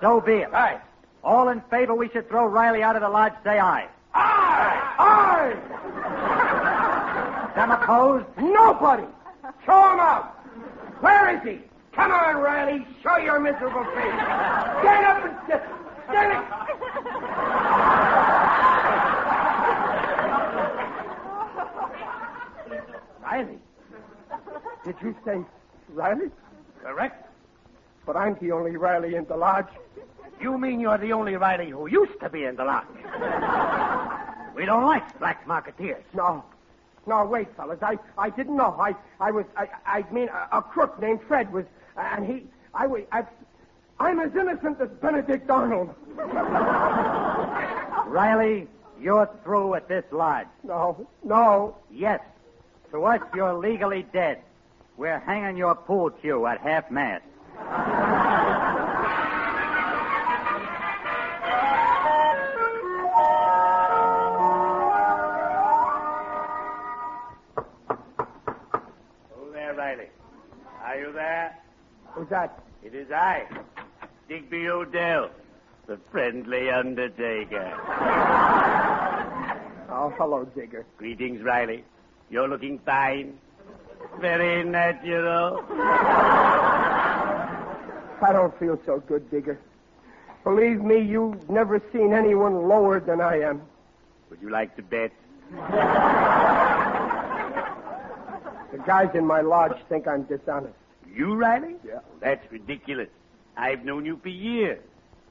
So 0.00 0.20
be 0.20 0.34
it. 0.36 0.54
Aye. 0.54 0.80
All 1.26 1.48
in 1.48 1.60
favor 1.62 1.92
we 1.92 2.08
should 2.10 2.28
throw 2.28 2.46
Riley 2.46 2.84
out 2.84 2.94
of 2.94 3.02
the 3.02 3.08
lodge, 3.08 3.32
say 3.42 3.58
aye. 3.58 3.88
Aye! 4.14 5.56
Them 7.56 7.72
opposed? 7.72 8.26
Nobody! 8.38 9.02
Show 9.64 9.92
him 9.92 9.98
out! 9.98 10.36
Where 11.00 11.36
is 11.36 11.42
he? 11.42 11.58
Come 11.92 12.12
on, 12.12 12.36
Riley. 12.36 12.86
Show 13.02 13.16
your 13.16 13.40
miserable 13.40 13.82
face. 13.86 14.14
Get 14.84 15.04
up 15.04 15.24
and 15.24 15.36
get, 15.48 15.66
get 16.12 16.30
it. 16.30 16.44
Riley? 23.20 23.58
Did 24.84 24.94
you 25.02 25.16
say 25.24 25.44
Riley? 25.88 26.30
Correct? 26.84 27.26
But 28.06 28.16
I'm 28.16 28.36
the 28.40 28.52
only 28.52 28.76
Riley 28.76 29.16
in 29.16 29.24
the 29.24 29.36
lodge. 29.36 29.66
You 30.40 30.58
mean 30.58 30.80
you're 30.80 30.98
the 30.98 31.12
only 31.12 31.36
Riley 31.36 31.70
who 31.70 31.86
used 31.86 32.20
to 32.20 32.28
be 32.28 32.44
in 32.44 32.56
the 32.56 32.64
lodge? 32.64 32.86
we 34.54 34.64
don't 34.66 34.84
like 34.84 35.18
black 35.18 35.46
marketeers. 35.46 36.02
No. 36.14 36.44
No, 37.06 37.24
wait, 37.24 37.48
fellas. 37.56 37.78
I, 37.82 37.98
I 38.18 38.30
didn't 38.30 38.56
know. 38.56 38.76
I, 38.78 38.94
I 39.20 39.30
was, 39.30 39.44
I, 39.56 39.68
I 39.86 40.04
mean, 40.12 40.28
a, 40.28 40.58
a 40.58 40.62
crook 40.62 41.00
named 41.00 41.20
Fred 41.28 41.52
was, 41.52 41.64
and 41.96 42.26
he, 42.26 42.42
I 42.74 42.86
was, 42.86 43.02
I, 43.12 43.24
I'm 44.00 44.18
as 44.18 44.34
innocent 44.34 44.80
as 44.80 44.88
Benedict 45.00 45.48
Arnold. 45.48 45.94
Riley, 48.06 48.66
you're 49.00 49.30
through 49.44 49.74
at 49.74 49.88
this 49.88 50.04
lodge. 50.10 50.48
No, 50.64 51.06
no. 51.22 51.76
Yes. 51.90 52.20
To 52.90 53.04
us, 53.04 53.20
you're 53.34 53.54
legally 53.54 54.04
dead. 54.12 54.42
We're 54.96 55.18
hanging 55.18 55.56
your 55.56 55.74
pool 55.74 56.10
cue 56.10 56.46
at 56.46 56.60
half 56.60 56.90
mast. 56.90 57.24
Who's 72.26 72.30
that? 72.30 72.58
It 72.82 72.92
is 72.92 73.08
I, 73.12 73.46
Digby 74.28 74.68
O'Dell, 74.68 75.30
the 75.86 75.96
friendly 76.10 76.70
undertaker. 76.70 77.72
Oh, 79.88 80.10
hello, 80.18 80.44
Digger. 80.44 80.84
Greetings, 80.98 81.42
Riley. 81.42 81.82
You're 82.28 82.48
looking 82.48 82.78
fine. 82.80 83.38
Very 84.20 84.62
natural. 84.64 85.64
I 88.20 88.32
don't 88.32 88.58
feel 88.58 88.78
so 88.84 88.98
good, 88.98 89.30
Digger. 89.30 89.58
Believe 90.44 90.82
me, 90.82 90.98
you've 91.00 91.48
never 91.48 91.80
seen 91.92 92.12
anyone 92.12 92.68
lower 92.68 93.00
than 93.00 93.20
I 93.22 93.40
am. 93.40 93.62
Would 94.28 94.42
you 94.42 94.50
like 94.50 94.74
to 94.76 94.82
bet? 94.82 95.12
The 98.72 98.78
guys 98.78 99.14
in 99.14 99.24
my 99.24 99.40
lodge 99.40 99.78
think 99.88 100.08
I'm 100.08 100.24
dishonest. 100.24 100.74
You, 101.16 101.34
Riley? 101.34 101.76
Yeah. 101.86 102.00
That's 102.20 102.50
ridiculous. 102.52 103.08
I've 103.56 103.84
known 103.84 104.04
you 104.04 104.18
for 104.22 104.28
years, 104.28 104.82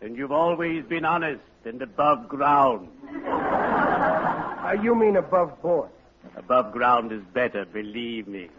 and 0.02 0.18
you've 0.18 0.32
always 0.32 0.84
been 0.86 1.06
honest 1.06 1.44
and 1.64 1.82
above 1.82 2.28
ground. 2.28 2.90
Uh, 4.66 4.72
you 4.82 4.96
mean 4.96 5.16
above 5.16 5.62
board? 5.62 5.92
Above 6.36 6.72
ground 6.72 7.12
is 7.12 7.22
better, 7.36 7.66
believe 7.66 8.28
me. 8.28 8.50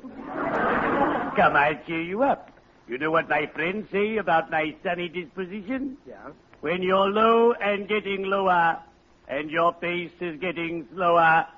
Come, 1.35 1.57
I'll 1.57 1.75
cheer 1.85 2.01
you 2.01 2.23
up. 2.23 2.53
You 2.87 2.97
know 2.97 3.11
what 3.11 3.29
my 3.29 3.47
friends 3.47 3.89
say 3.91 4.19
about 4.19 4.49
my 4.49 4.77
sunny 4.85 5.09
disposition? 5.09 5.97
Yeah. 6.07 6.31
When 6.61 6.81
you're 6.85 7.09
low 7.09 7.55
and 7.55 7.89
getting 7.89 8.23
lower, 8.23 8.79
and 9.27 9.51
your 9.51 9.73
pace 9.73 10.13
is 10.21 10.39
getting 10.39 10.87
slower, 10.95 11.49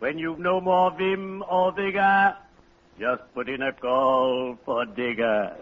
when 0.00 0.18
you've 0.18 0.40
no 0.40 0.60
more 0.60 0.90
vim 0.90 1.44
or 1.48 1.70
vigor, 1.70 2.36
just 2.98 3.22
put 3.34 3.48
in 3.48 3.62
a 3.62 3.72
call 3.72 4.58
for 4.64 4.84
digger. 4.86 5.56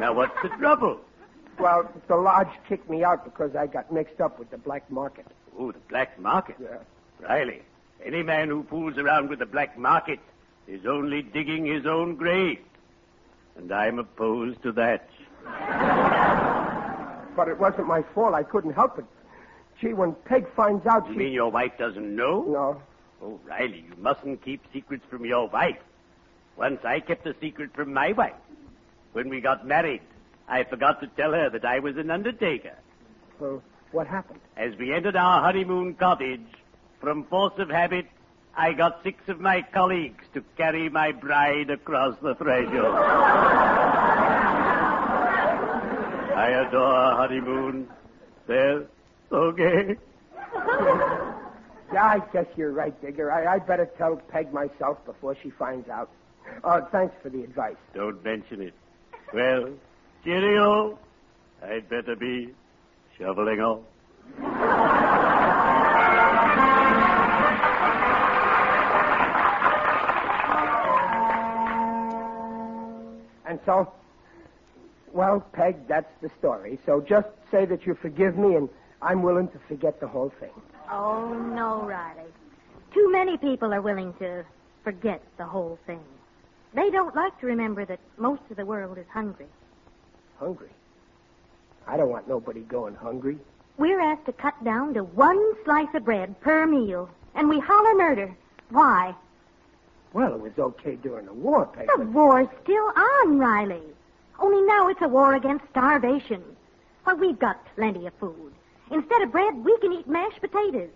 now, 0.00 0.12
what's 0.14 0.40
the 0.42 0.48
trouble? 0.50 1.00
Well, 1.58 1.90
the 2.06 2.16
lodge 2.16 2.50
kicked 2.68 2.88
me 2.88 3.02
out 3.02 3.24
because 3.24 3.56
I 3.56 3.66
got 3.66 3.90
mixed 3.92 4.20
up 4.20 4.38
with 4.38 4.50
the 4.50 4.58
black 4.58 4.90
market. 4.90 5.26
Oh, 5.58 5.72
the 5.72 5.78
black 5.88 6.18
market. 6.20 6.56
Yeah. 6.60 6.78
Riley, 7.26 7.62
any 8.04 8.22
man 8.22 8.48
who 8.48 8.62
fools 8.64 8.98
around 8.98 9.30
with 9.30 9.38
the 9.38 9.46
black 9.46 9.78
market 9.78 10.20
is 10.68 10.84
only 10.86 11.22
digging 11.22 11.64
his 11.64 11.86
own 11.86 12.16
grave. 12.16 12.58
And 13.56 13.72
I'm 13.72 13.98
opposed 13.98 14.62
to 14.64 14.72
that. 14.72 15.08
But 17.34 17.48
it 17.48 17.58
wasn't 17.58 17.86
my 17.86 18.02
fault. 18.14 18.34
I 18.34 18.42
couldn't 18.42 18.74
help 18.74 18.98
it. 18.98 19.06
Gee, 19.80 19.94
when 19.94 20.12
Peg 20.24 20.46
finds 20.54 20.86
out 20.86 21.06
You 21.06 21.12
she... 21.14 21.18
mean 21.18 21.32
your 21.32 21.50
wife 21.50 21.72
doesn't 21.78 22.14
know? 22.14 22.42
No. 22.42 22.82
Oh, 23.22 23.40
Riley, 23.44 23.84
you 23.88 23.96
mustn't 23.98 24.44
keep 24.44 24.60
secrets 24.72 25.04
from 25.10 25.24
your 25.24 25.48
wife. 25.48 25.78
Once 26.56 26.80
I 26.84 27.00
kept 27.00 27.26
a 27.26 27.34
secret 27.40 27.74
from 27.74 27.92
my 27.92 28.12
wife. 28.12 28.34
When 29.12 29.28
we 29.28 29.40
got 29.40 29.66
married, 29.66 30.02
I 30.48 30.64
forgot 30.64 31.00
to 31.00 31.06
tell 31.08 31.32
her 31.32 31.50
that 31.50 31.64
I 31.64 31.78
was 31.80 31.96
an 31.96 32.10
undertaker. 32.10 32.76
Well, 33.38 33.62
what 33.92 34.06
happened? 34.06 34.40
As 34.56 34.76
we 34.76 34.92
entered 34.92 35.16
our 35.16 35.42
honeymoon 35.42 35.94
cottage, 35.94 36.46
from 37.00 37.24
force 37.24 37.54
of 37.58 37.68
habit, 37.70 38.06
I 38.56 38.72
got 38.72 39.02
six 39.02 39.28
of 39.28 39.40
my 39.40 39.62
colleagues 39.62 40.24
to 40.34 40.42
carry 40.56 40.88
my 40.88 41.12
bride 41.12 41.70
across 41.70 42.16
the 42.22 42.34
threshold. 42.34 42.94
I 46.34 46.64
adore 46.66 47.16
honeymoon. 47.16 47.88
Well, 48.48 48.86
okay. 49.32 49.96
Yeah, 51.92 52.04
I 52.04 52.18
guess 52.32 52.46
you're 52.56 52.72
right, 52.72 52.98
Digger. 53.00 53.30
I, 53.30 53.54
I'd 53.54 53.66
better 53.66 53.88
tell 53.96 54.16
Peg 54.16 54.52
myself 54.52 55.04
before 55.06 55.36
she 55.42 55.50
finds 55.50 55.88
out. 55.88 56.10
Uh, 56.64 56.80
thanks 56.90 57.14
for 57.22 57.28
the 57.30 57.42
advice. 57.42 57.76
Don't 57.94 58.22
mention 58.24 58.60
it. 58.60 58.74
Well, 59.32 59.70
cheerio. 60.24 60.98
I'd 61.62 61.88
better 61.88 62.16
be 62.16 62.54
shoveling 63.18 63.60
off. 63.60 63.84
And 73.48 73.60
so, 73.64 73.92
well, 75.12 75.40
Peg, 75.52 75.86
that's 75.88 76.12
the 76.20 76.30
story. 76.38 76.78
So 76.84 77.00
just 77.00 77.28
say 77.50 77.64
that 77.66 77.86
you 77.86 77.94
forgive 77.94 78.36
me, 78.36 78.56
and 78.56 78.68
I'm 79.00 79.22
willing 79.22 79.48
to 79.48 79.58
forget 79.68 80.00
the 80.00 80.08
whole 80.08 80.32
thing. 80.40 80.50
Oh, 80.90 81.32
no, 81.34 81.82
Riley. 81.82 82.30
Too 82.94 83.10
many 83.10 83.36
people 83.36 83.74
are 83.74 83.82
willing 83.82 84.12
to 84.14 84.44
forget 84.84 85.22
the 85.36 85.44
whole 85.44 85.78
thing. 85.86 86.00
They 86.74 86.90
don't 86.90 87.14
like 87.16 87.38
to 87.40 87.46
remember 87.46 87.84
that 87.84 88.00
most 88.18 88.42
of 88.50 88.56
the 88.56 88.66
world 88.66 88.98
is 88.98 89.06
hungry. 89.12 89.46
Hungry? 90.38 90.68
I 91.86 91.96
don't 91.96 92.10
want 92.10 92.28
nobody 92.28 92.60
going 92.60 92.94
hungry. 92.94 93.38
We're 93.78 94.00
asked 94.00 94.26
to 94.26 94.32
cut 94.32 94.62
down 94.64 94.94
to 94.94 95.04
one 95.04 95.40
slice 95.64 95.94
of 95.94 96.04
bread 96.04 96.40
per 96.40 96.66
meal, 96.66 97.08
and 97.34 97.48
we 97.48 97.58
holler 97.58 97.94
murder. 97.94 98.36
Why? 98.70 99.14
Well, 100.12 100.34
it 100.34 100.40
was 100.40 100.52
okay 100.58 100.96
during 100.96 101.26
the 101.26 101.32
war, 101.34 101.66
Peg. 101.66 101.88
The 101.96 102.04
war's 102.06 102.48
still 102.62 102.92
on, 102.96 103.38
Riley. 103.38 103.82
Only 104.38 104.62
now 104.62 104.88
it's 104.88 105.02
a 105.02 105.08
war 105.08 105.34
against 105.34 105.68
starvation. 105.70 106.42
Why, 107.04 107.14
we've 107.14 107.38
got 107.38 107.64
plenty 107.74 108.06
of 108.06 108.14
food. 108.14 108.52
Instead 108.90 109.22
of 109.22 109.32
bread, 109.32 109.64
we 109.64 109.76
can 109.78 109.92
eat 109.92 110.06
mashed 110.06 110.40
potatoes. 110.40 110.90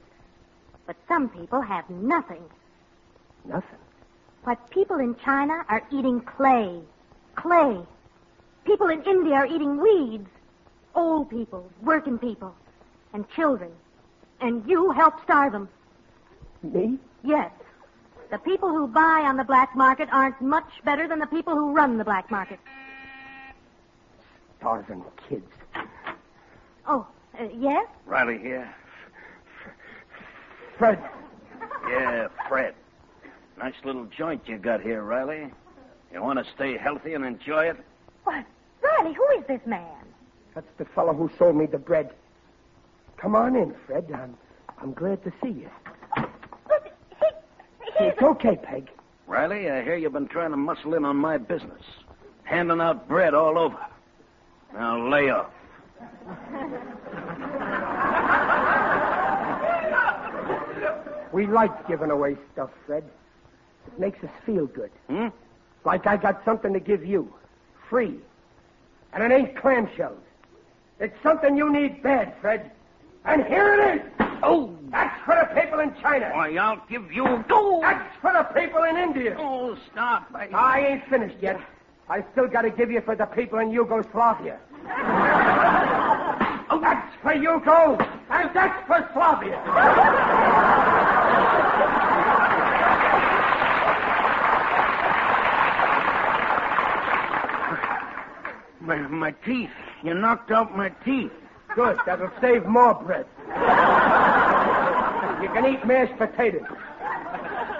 But 0.86 0.96
some 1.08 1.28
people 1.28 1.60
have 1.60 1.88
nothing. 1.90 2.42
Nothing. 3.44 3.78
Why, 4.44 4.54
people 4.70 4.98
in 4.98 5.16
China 5.24 5.64
are 5.68 5.82
eating 5.92 6.20
clay. 6.20 6.80
Clay. 7.34 7.78
People 8.64 8.88
in 8.88 9.02
India 9.02 9.34
are 9.34 9.46
eating 9.46 9.80
weeds. 9.80 10.28
Old 10.94 11.30
people, 11.30 11.70
working 11.82 12.18
people, 12.18 12.54
and 13.12 13.28
children. 13.30 13.70
And 14.40 14.68
you 14.68 14.90
help 14.92 15.22
starve 15.22 15.52
them. 15.52 15.68
Me? 16.62 16.98
Yes. 17.22 17.50
The 18.30 18.38
people 18.38 18.68
who 18.70 18.86
buy 18.86 19.24
on 19.26 19.36
the 19.36 19.44
black 19.44 19.74
market 19.76 20.08
aren't 20.12 20.40
much 20.40 20.70
better 20.84 21.08
than 21.08 21.18
the 21.18 21.26
people 21.26 21.54
who 21.54 21.72
run 21.72 21.98
the 21.98 22.04
black 22.04 22.30
market. 22.30 22.60
Starving 24.58 25.02
kids. 25.28 25.50
Oh, 26.86 27.06
uh, 27.40 27.48
yes? 27.58 27.86
Riley 28.06 28.38
here. 28.38 28.72
Fred, 30.78 30.98
Yeah, 31.88 32.28
Fred. 32.48 32.74
Nice 33.58 33.74
little 33.84 34.06
joint 34.06 34.48
you 34.48 34.56
got 34.56 34.80
here, 34.80 35.02
Riley. 35.02 35.50
You 36.12 36.22
want 36.22 36.38
to 36.38 36.50
stay 36.54 36.76
healthy 36.78 37.14
and 37.14 37.24
enjoy 37.24 37.66
it? 37.66 37.76
What? 38.24 38.44
Riley, 38.82 39.12
who 39.14 39.26
is 39.38 39.44
this 39.46 39.60
man? 39.66 39.84
that's 40.54 40.66
the 40.78 40.84
fellow 40.84 41.12
who 41.14 41.30
sold 41.38 41.56
me 41.56 41.66
the 41.66 41.78
bread. 41.78 42.10
Come 43.16 43.36
on 43.36 43.54
in, 43.56 43.74
Fred. 43.86 44.10
I'm, 44.12 44.36
I'm 44.78 44.92
glad 44.92 45.22
to 45.24 45.32
see 45.42 45.50
you. 45.50 45.70
But 46.16 46.96
he, 47.20 47.26
he's 47.84 48.12
It's 48.12 48.22
okay, 48.22 48.56
Peg. 48.56 48.90
Riley, 49.26 49.70
I 49.70 49.82
hear 49.84 49.96
you've 49.96 50.12
been 50.12 50.26
trying 50.26 50.50
to 50.50 50.56
muscle 50.56 50.94
in 50.94 51.04
on 51.04 51.16
my 51.16 51.38
business. 51.38 51.82
Handing 52.44 52.80
out 52.80 53.06
bread 53.08 53.32
all 53.34 53.58
over. 53.58 53.78
Now 54.74 55.08
lay 55.08 55.30
off. 55.30 55.50
We 61.32 61.46
like 61.46 61.86
giving 61.86 62.10
away 62.10 62.36
stuff, 62.52 62.70
Fred. 62.86 63.04
It 63.86 63.98
makes 63.98 64.22
us 64.24 64.30
feel 64.44 64.66
good. 64.66 64.90
Hmm? 65.08 65.28
Like 65.84 66.06
I 66.06 66.16
got 66.16 66.44
something 66.44 66.72
to 66.72 66.80
give 66.80 67.04
you. 67.04 67.32
Free. 67.88 68.18
And 69.12 69.22
it 69.22 69.32
ain't 69.34 69.54
clamshells. 69.56 70.20
It's 70.98 71.16
something 71.22 71.56
you 71.56 71.72
need 71.72 72.02
bad, 72.02 72.34
Fred. 72.40 72.70
And 73.24 73.44
here 73.46 73.74
it 73.74 73.96
is. 73.96 74.02
Oh, 74.42 74.74
that's 74.90 75.22
for 75.24 75.34
the 75.34 75.60
people 75.60 75.80
in 75.80 75.94
China. 76.00 76.30
Why, 76.32 76.56
I'll 76.56 76.82
give 76.88 77.12
you. 77.12 77.44
Go! 77.48 77.80
That's 77.80 78.16
for 78.20 78.32
the 78.32 78.44
people 78.58 78.82
in 78.84 78.96
India. 78.96 79.36
Oh, 79.38 79.76
stop. 79.90 80.30
I... 80.34 80.48
I 80.52 80.86
ain't 80.86 81.06
finished 81.08 81.36
yet. 81.40 81.60
I 82.08 82.24
still 82.32 82.48
got 82.48 82.62
to 82.62 82.70
give 82.70 82.90
you 82.90 83.00
for 83.02 83.14
the 83.14 83.26
people 83.26 83.58
in 83.60 83.70
Yugoslavia. 83.70 84.58
oh, 86.70 86.80
that's 86.80 87.14
for 87.22 87.34
Yugo, 87.34 88.00
and 88.30 88.50
that's 88.54 88.86
for 88.86 89.08
Slavia. 89.12 90.96
My, 98.80 98.96
my 98.96 99.32
teeth. 99.44 99.70
You 100.02 100.14
knocked 100.14 100.50
out 100.50 100.76
my 100.76 100.88
teeth. 101.04 101.32
Good. 101.74 101.98
That'll 102.06 102.30
save 102.40 102.66
more 102.66 102.94
bread. 102.94 103.26
you 105.42 105.48
can 105.48 105.66
eat 105.66 105.86
mashed 105.86 106.16
potatoes. 106.16 106.66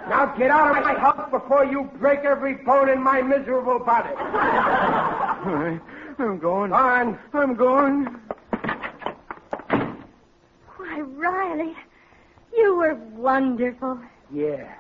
Now 0.09 0.27
get 0.37 0.51
out 0.51 0.77
of 0.77 0.85
my 0.85 0.95
house 0.95 1.31
before 1.31 1.65
you 1.65 1.91
break 1.99 2.21
every 2.21 2.55
bone 2.55 2.89
in 2.89 3.03
my 3.03 3.23
miserable 3.23 3.79
body. 3.79 4.15
I'm 6.19 6.39
going. 6.39 6.73
On. 6.73 7.19
I'm 7.33 7.55
going. 7.55 8.05
Why, 10.77 11.01
Riley, 11.01 11.75
you 12.57 12.77
were 12.77 12.95
wonderful. 13.17 14.01
Yeah. 14.33 14.75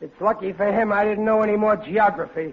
It's 0.00 0.20
lucky 0.20 0.52
for 0.52 0.70
him 0.70 0.92
I 0.92 1.04
didn't 1.04 1.24
know 1.24 1.42
any 1.42 1.56
more 1.56 1.76
geography. 1.76 2.52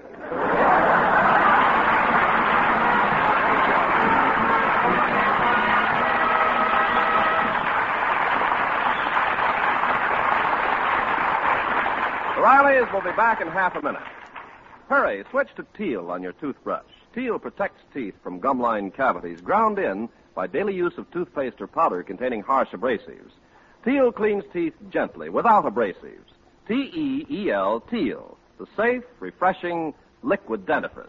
Will 12.93 13.01
be 13.01 13.11
back 13.15 13.39
in 13.39 13.47
half 13.47 13.75
a 13.77 13.81
minute. 13.81 14.01
Hurry, 14.89 15.23
switch 15.31 15.47
to 15.55 15.65
Teel 15.77 16.11
on 16.11 16.21
your 16.21 16.33
toothbrush. 16.33 16.83
Teel 17.15 17.39
protects 17.39 17.81
teeth 17.93 18.15
from 18.21 18.41
gumline 18.41 18.93
cavities 18.93 19.39
ground 19.39 19.79
in 19.79 20.09
by 20.35 20.45
daily 20.45 20.75
use 20.75 20.97
of 20.97 21.09
toothpaste 21.11 21.61
or 21.61 21.67
powder 21.67 22.03
containing 22.03 22.41
harsh 22.41 22.67
abrasives. 22.71 23.31
Teel 23.85 24.11
cleans 24.11 24.43
teeth 24.51 24.73
gently, 24.89 25.29
without 25.29 25.63
abrasives. 25.63 26.33
T-E-E-L, 26.67 27.79
Teel, 27.89 28.37
the 28.59 28.67
safe, 28.75 29.03
refreshing 29.21 29.93
liquid 30.21 30.65
dentifrice. 30.65 31.07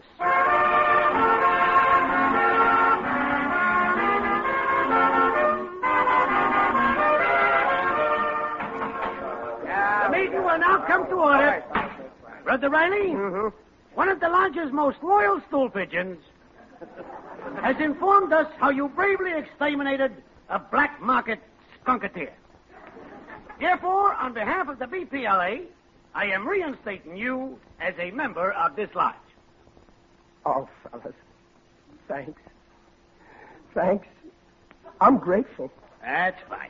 The 10.03 10.09
meeting 10.11 10.43
will 10.43 10.59
now 10.59 10.83
come 10.87 11.07
to 11.09 11.15
order. 11.15 11.63
Brother 12.43 12.69
Riley, 12.69 13.09
mm-hmm. 13.09 13.55
one 13.95 14.09
of 14.09 14.19
the 14.19 14.27
lodge's 14.27 14.71
most 14.71 14.97
loyal 15.01 15.41
stool 15.47 15.69
pigeons 15.69 16.17
has 17.61 17.77
informed 17.79 18.33
us 18.33 18.47
how 18.57 18.69
you 18.69 18.89
bravely 18.89 19.31
exterminated 19.33 20.11
a 20.49 20.59
black 20.59 21.01
market 21.01 21.39
skunketeer. 21.83 22.31
Therefore, 23.59 24.13
on 24.15 24.33
behalf 24.33 24.67
of 24.67 24.79
the 24.79 24.85
BPLA, 24.85 25.63
I 26.13 26.25
am 26.25 26.47
reinstating 26.47 27.15
you 27.15 27.57
as 27.79 27.93
a 27.97 28.11
member 28.11 28.51
of 28.51 28.75
this 28.75 28.89
lodge. 28.93 29.15
Oh, 30.45 30.67
fellas. 30.91 31.13
Thanks. 32.07 32.41
Thanks. 33.73 34.07
I'm 34.99 35.17
grateful. 35.17 35.71
That's 36.01 36.39
fine. 36.49 36.69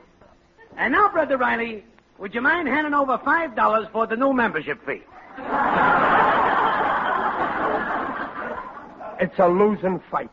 And 0.78 0.94
now, 0.94 1.10
Brother 1.10 1.38
Riley, 1.38 1.84
would 2.20 2.36
you 2.36 2.42
mind 2.42 2.68
handing 2.68 2.94
over 2.94 3.18
five 3.18 3.56
dollars 3.56 3.88
for 3.92 4.06
the 4.06 4.16
new 4.16 4.34
membership 4.34 4.86
fee? 4.86 5.02
It's 9.19 9.39
a 9.39 9.48
losing 9.48 10.00
fight. 10.12 10.30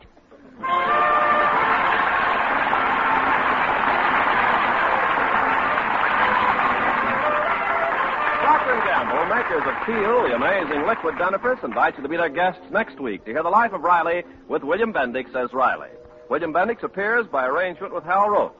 Procter 8.42 8.76
& 8.80 8.84
Gamble, 8.84 9.24
makers 9.26 9.62
of 9.64 9.74
Teel, 9.86 10.22
the 10.24 10.34
amazing 10.34 10.86
liquid 10.86 11.14
dentifrice, 11.14 11.62
invite 11.64 11.96
you 11.96 12.02
to 12.02 12.08
be 12.08 12.16
their 12.16 12.28
guests 12.28 12.60
next 12.70 13.00
week 13.00 13.24
to 13.24 13.30
hear 13.30 13.42
the 13.42 13.48
life 13.48 13.72
of 13.72 13.82
Riley 13.82 14.24
with 14.48 14.62
William 14.64 14.92
Bendix 14.92 15.34
as 15.34 15.52
Riley. 15.52 15.90
William 16.28 16.52
Bendix 16.52 16.82
appears 16.82 17.26
by 17.26 17.46
arrangement 17.46 17.94
with 17.94 18.04
Hal 18.04 18.28
Roach. 18.28 18.52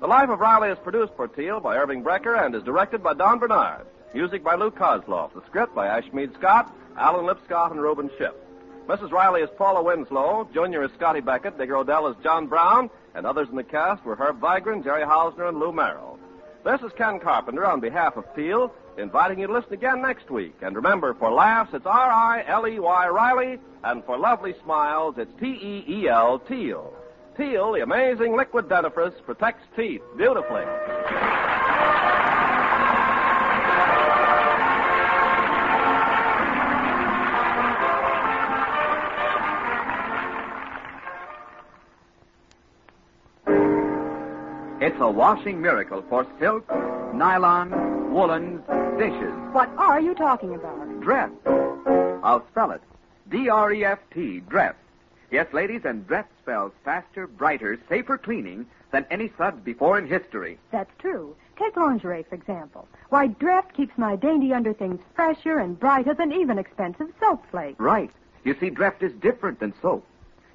The 0.00 0.06
Life 0.06 0.30
of 0.30 0.40
Riley 0.40 0.70
is 0.70 0.78
produced 0.82 1.12
for 1.16 1.28
Teal 1.28 1.60
by 1.60 1.76
Irving 1.76 2.02
Brecher 2.02 2.44
and 2.44 2.54
is 2.54 2.62
directed 2.62 3.02
by 3.02 3.14
Don 3.14 3.38
Bernard. 3.38 3.86
Music 4.14 4.44
by 4.44 4.56
Lou 4.56 4.70
Kosloff. 4.70 5.32
The 5.32 5.42
script 5.46 5.74
by 5.74 5.86
Ashmead 5.86 6.34
Scott, 6.34 6.70
Alan 6.98 7.24
Lipscott, 7.24 7.70
and 7.70 7.80
Reuben 7.80 8.10
Ship. 8.18 8.38
Mrs. 8.86 9.10
Riley 9.10 9.40
is 9.40 9.48
Paula 9.56 9.82
Winslow. 9.82 10.46
Junior 10.52 10.84
is 10.84 10.90
Scotty 10.98 11.20
Beckett. 11.20 11.56
Digger 11.56 11.76
O'Dell 11.76 12.08
is 12.08 12.16
John 12.22 12.46
Brown. 12.46 12.90
And 13.14 13.26
others 13.26 13.48
in 13.48 13.56
the 13.56 13.64
cast 13.64 14.04
were 14.04 14.14
Herb 14.14 14.38
Vigran, 14.38 14.84
Jerry 14.84 15.04
Hausner, 15.04 15.48
and 15.48 15.58
Lou 15.58 15.72
Merrill. 15.72 16.18
This 16.62 16.80
is 16.82 16.92
Ken 16.96 17.20
Carpenter 17.20 17.64
on 17.64 17.80
behalf 17.80 18.16
of 18.16 18.24
Teel, 18.36 18.72
inviting 18.98 19.38
you 19.38 19.46
to 19.46 19.52
listen 19.52 19.72
again 19.72 20.02
next 20.02 20.30
week. 20.30 20.54
And 20.60 20.76
remember, 20.76 21.14
for 21.14 21.30
laughs, 21.32 21.72
it's 21.72 21.86
R-I-L-E-Y 21.86 23.08
Riley, 23.08 23.58
and 23.82 24.04
for 24.04 24.18
lovely 24.18 24.54
smiles, 24.62 25.14
it's 25.16 25.32
T-E-E-L 25.40 26.38
Teel. 26.40 26.92
Teel, 27.36 27.72
the 27.72 27.80
amazing 27.80 28.36
liquid 28.36 28.66
dentifrice, 28.68 29.24
protects 29.24 29.64
teeth 29.74 30.02
beautifully. 30.18 30.64
Washing 45.12 45.60
miracle 45.60 46.02
for 46.08 46.26
silk, 46.40 46.68
nylon, 47.14 47.70
woolens, 48.12 48.62
dishes. 48.98 49.32
What 49.52 49.70
are 49.76 50.00
you 50.00 50.14
talking 50.14 50.54
about? 50.54 51.00
Dreft. 51.00 51.36
I'll 52.22 52.46
spell 52.48 52.70
it. 52.70 52.80
D-R-E-F-T, 53.28 54.42
Dreft. 54.48 54.74
Yes, 55.30 55.46
ladies, 55.52 55.84
and 55.84 56.06
Dreft 56.06 56.28
spells 56.42 56.72
faster, 56.84 57.26
brighter, 57.26 57.78
safer 57.88 58.18
cleaning 58.18 58.66
than 58.90 59.06
any 59.10 59.30
suds 59.38 59.60
before 59.64 59.98
in 59.98 60.06
history. 60.06 60.58
That's 60.70 60.90
true. 60.98 61.34
Take 61.58 61.76
lingerie, 61.76 62.24
for 62.28 62.34
example. 62.34 62.86
Why, 63.08 63.28
Dreft 63.28 63.72
keeps 63.74 63.96
my 63.96 64.16
dainty 64.16 64.52
underthings 64.52 65.00
fresher 65.14 65.58
and 65.58 65.78
brighter 65.78 66.14
than 66.14 66.32
even 66.32 66.58
expensive 66.58 67.08
soap 67.20 67.44
flakes. 67.50 67.80
Right. 67.80 68.10
You 68.44 68.54
see, 68.58 68.70
Dreft 68.70 69.02
is 69.02 69.12
different 69.14 69.60
than 69.60 69.72
soap. 69.80 70.04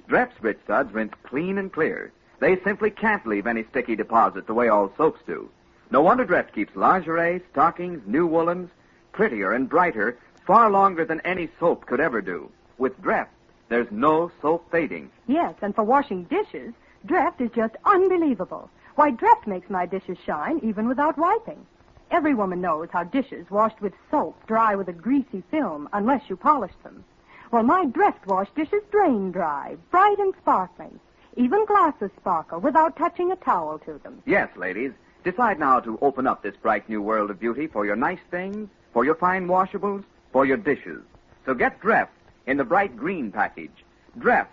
Dreft's 0.08 0.42
rich 0.42 0.58
suds 0.66 0.92
rinse 0.92 1.14
clean 1.24 1.58
and 1.58 1.72
clear. 1.72 2.12
They 2.40 2.60
simply 2.60 2.90
can't 2.90 3.26
leave 3.26 3.46
any 3.46 3.64
sticky 3.64 3.96
deposit 3.96 4.46
the 4.46 4.54
way 4.54 4.68
all 4.68 4.92
soaps 4.96 5.20
do. 5.26 5.48
No 5.90 6.02
wonder 6.02 6.24
Dreft 6.24 6.52
keeps 6.52 6.76
lingerie, 6.76 7.42
stockings, 7.50 8.02
new 8.06 8.26
woolens 8.26 8.70
prettier 9.12 9.52
and 9.52 9.68
brighter 9.68 10.16
far 10.46 10.70
longer 10.70 11.04
than 11.04 11.20
any 11.22 11.48
soap 11.58 11.86
could 11.86 11.98
ever 11.98 12.20
do. 12.20 12.50
With 12.78 13.00
Dreft, 13.02 13.28
there's 13.68 13.90
no 13.90 14.30
soap 14.40 14.70
fading. 14.70 15.10
Yes, 15.26 15.54
and 15.60 15.74
for 15.74 15.82
washing 15.82 16.24
dishes, 16.24 16.72
Dreft 17.06 17.40
is 17.40 17.50
just 17.50 17.74
unbelievable. 17.84 18.70
Why, 18.94 19.10
Dreft 19.10 19.46
makes 19.46 19.68
my 19.68 19.86
dishes 19.86 20.18
shine 20.24 20.60
even 20.62 20.86
without 20.86 21.18
wiping. 21.18 21.66
Every 22.10 22.34
woman 22.34 22.60
knows 22.60 22.88
how 22.92 23.04
dishes 23.04 23.50
washed 23.50 23.80
with 23.80 23.92
soap 24.10 24.46
dry 24.46 24.74
with 24.74 24.88
a 24.88 24.92
greasy 24.92 25.42
film 25.50 25.88
unless 25.92 26.30
you 26.30 26.36
polish 26.36 26.72
them. 26.82 27.04
Well, 27.50 27.62
my 27.62 27.86
Dreft 27.86 28.26
wash 28.26 28.48
dishes 28.54 28.82
drain 28.90 29.32
dry, 29.32 29.76
bright 29.90 30.18
and 30.18 30.32
sparkling. 30.40 31.00
Even 31.36 31.64
glasses 31.66 32.10
sparkle 32.16 32.60
without 32.60 32.96
touching 32.96 33.30
a 33.32 33.36
towel 33.36 33.78
to 33.80 33.98
them. 34.02 34.22
Yes, 34.26 34.48
ladies. 34.56 34.92
Decide 35.24 35.58
now 35.58 35.80
to 35.80 35.98
open 36.00 36.26
up 36.26 36.42
this 36.42 36.56
bright 36.56 36.88
new 36.88 37.02
world 37.02 37.30
of 37.30 37.38
beauty 37.40 37.66
for 37.66 37.84
your 37.84 37.96
nice 37.96 38.20
things, 38.30 38.68
for 38.92 39.04
your 39.04 39.14
fine 39.14 39.46
washables, 39.46 40.04
for 40.32 40.46
your 40.46 40.56
dishes. 40.56 41.02
So 41.44 41.54
get 41.54 41.80
Dreft 41.80 42.08
in 42.46 42.56
the 42.56 42.64
bright 42.64 42.96
green 42.96 43.30
package. 43.30 43.84
Dreft, 44.18 44.46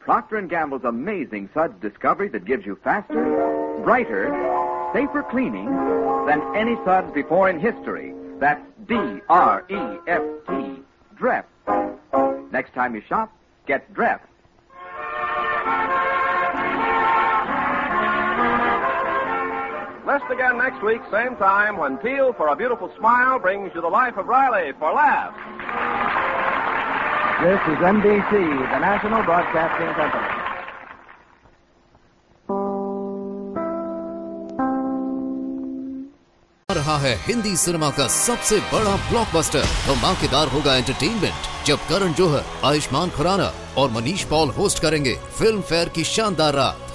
Procter 0.00 0.40
& 0.42 0.48
Gamble's 0.48 0.84
amazing 0.84 1.48
suds 1.54 1.80
discovery 1.80 2.28
that 2.28 2.44
gives 2.44 2.66
you 2.66 2.76
faster, 2.82 3.80
brighter, 3.84 4.30
safer 4.92 5.22
cleaning 5.22 5.70
than 6.26 6.42
any 6.54 6.76
suds 6.84 7.12
before 7.12 7.48
in 7.48 7.58
history. 7.58 8.14
That's 8.38 8.64
D-R-E-F-T, 8.86 10.82
Dreft. 11.16 12.52
Next 12.52 12.72
time 12.74 12.94
you 12.94 13.02
shop, 13.02 13.32
get 13.66 13.92
Dreft. 13.92 14.20
Listen 20.18 20.32
again 20.32 20.58
next 20.58 20.82
week, 20.82 21.00
same 21.12 21.36
time, 21.36 21.76
when 21.76 21.96
Teal 21.98 22.32
for 22.32 22.48
a 22.48 22.56
Beautiful 22.56 22.90
Smile 22.98 23.38
brings 23.38 23.70
you 23.72 23.80
the 23.80 23.86
life 23.88 24.16
of 24.16 24.26
Riley 24.26 24.72
for 24.76 24.92
laughs. 24.92 25.38
This 27.44 27.60
is 27.70 27.78
NBC, 27.78 28.32
the 28.72 28.80
National 28.80 29.22
Broadcasting 29.22 29.92
Company. 29.94 30.34
रहा 36.70 36.96
है 36.98 37.14
Hindi 37.26 37.54
cinema 37.56 37.90
का 37.98 38.06
सबसे 38.08 38.58
बड़ा 38.72 38.96
blockbuster 39.10 39.64
धमाकेदार 39.86 40.48
होगा 40.54 40.76
entertainment 40.76 41.66
जब 41.66 41.86
करण 41.88 42.12
जौहर 42.18 42.44
आयुष्मान 42.68 43.10
खुराना 43.16 43.50
और 43.78 43.90
Manish 43.90 44.24
Paul 44.34 44.48
host 44.58 44.82
करेंगे 44.82 45.14
फ़िल्म 45.38 45.60
फेयर 45.70 45.88
की 45.94 46.04
शानदार 46.14 46.54
रात 46.54 46.87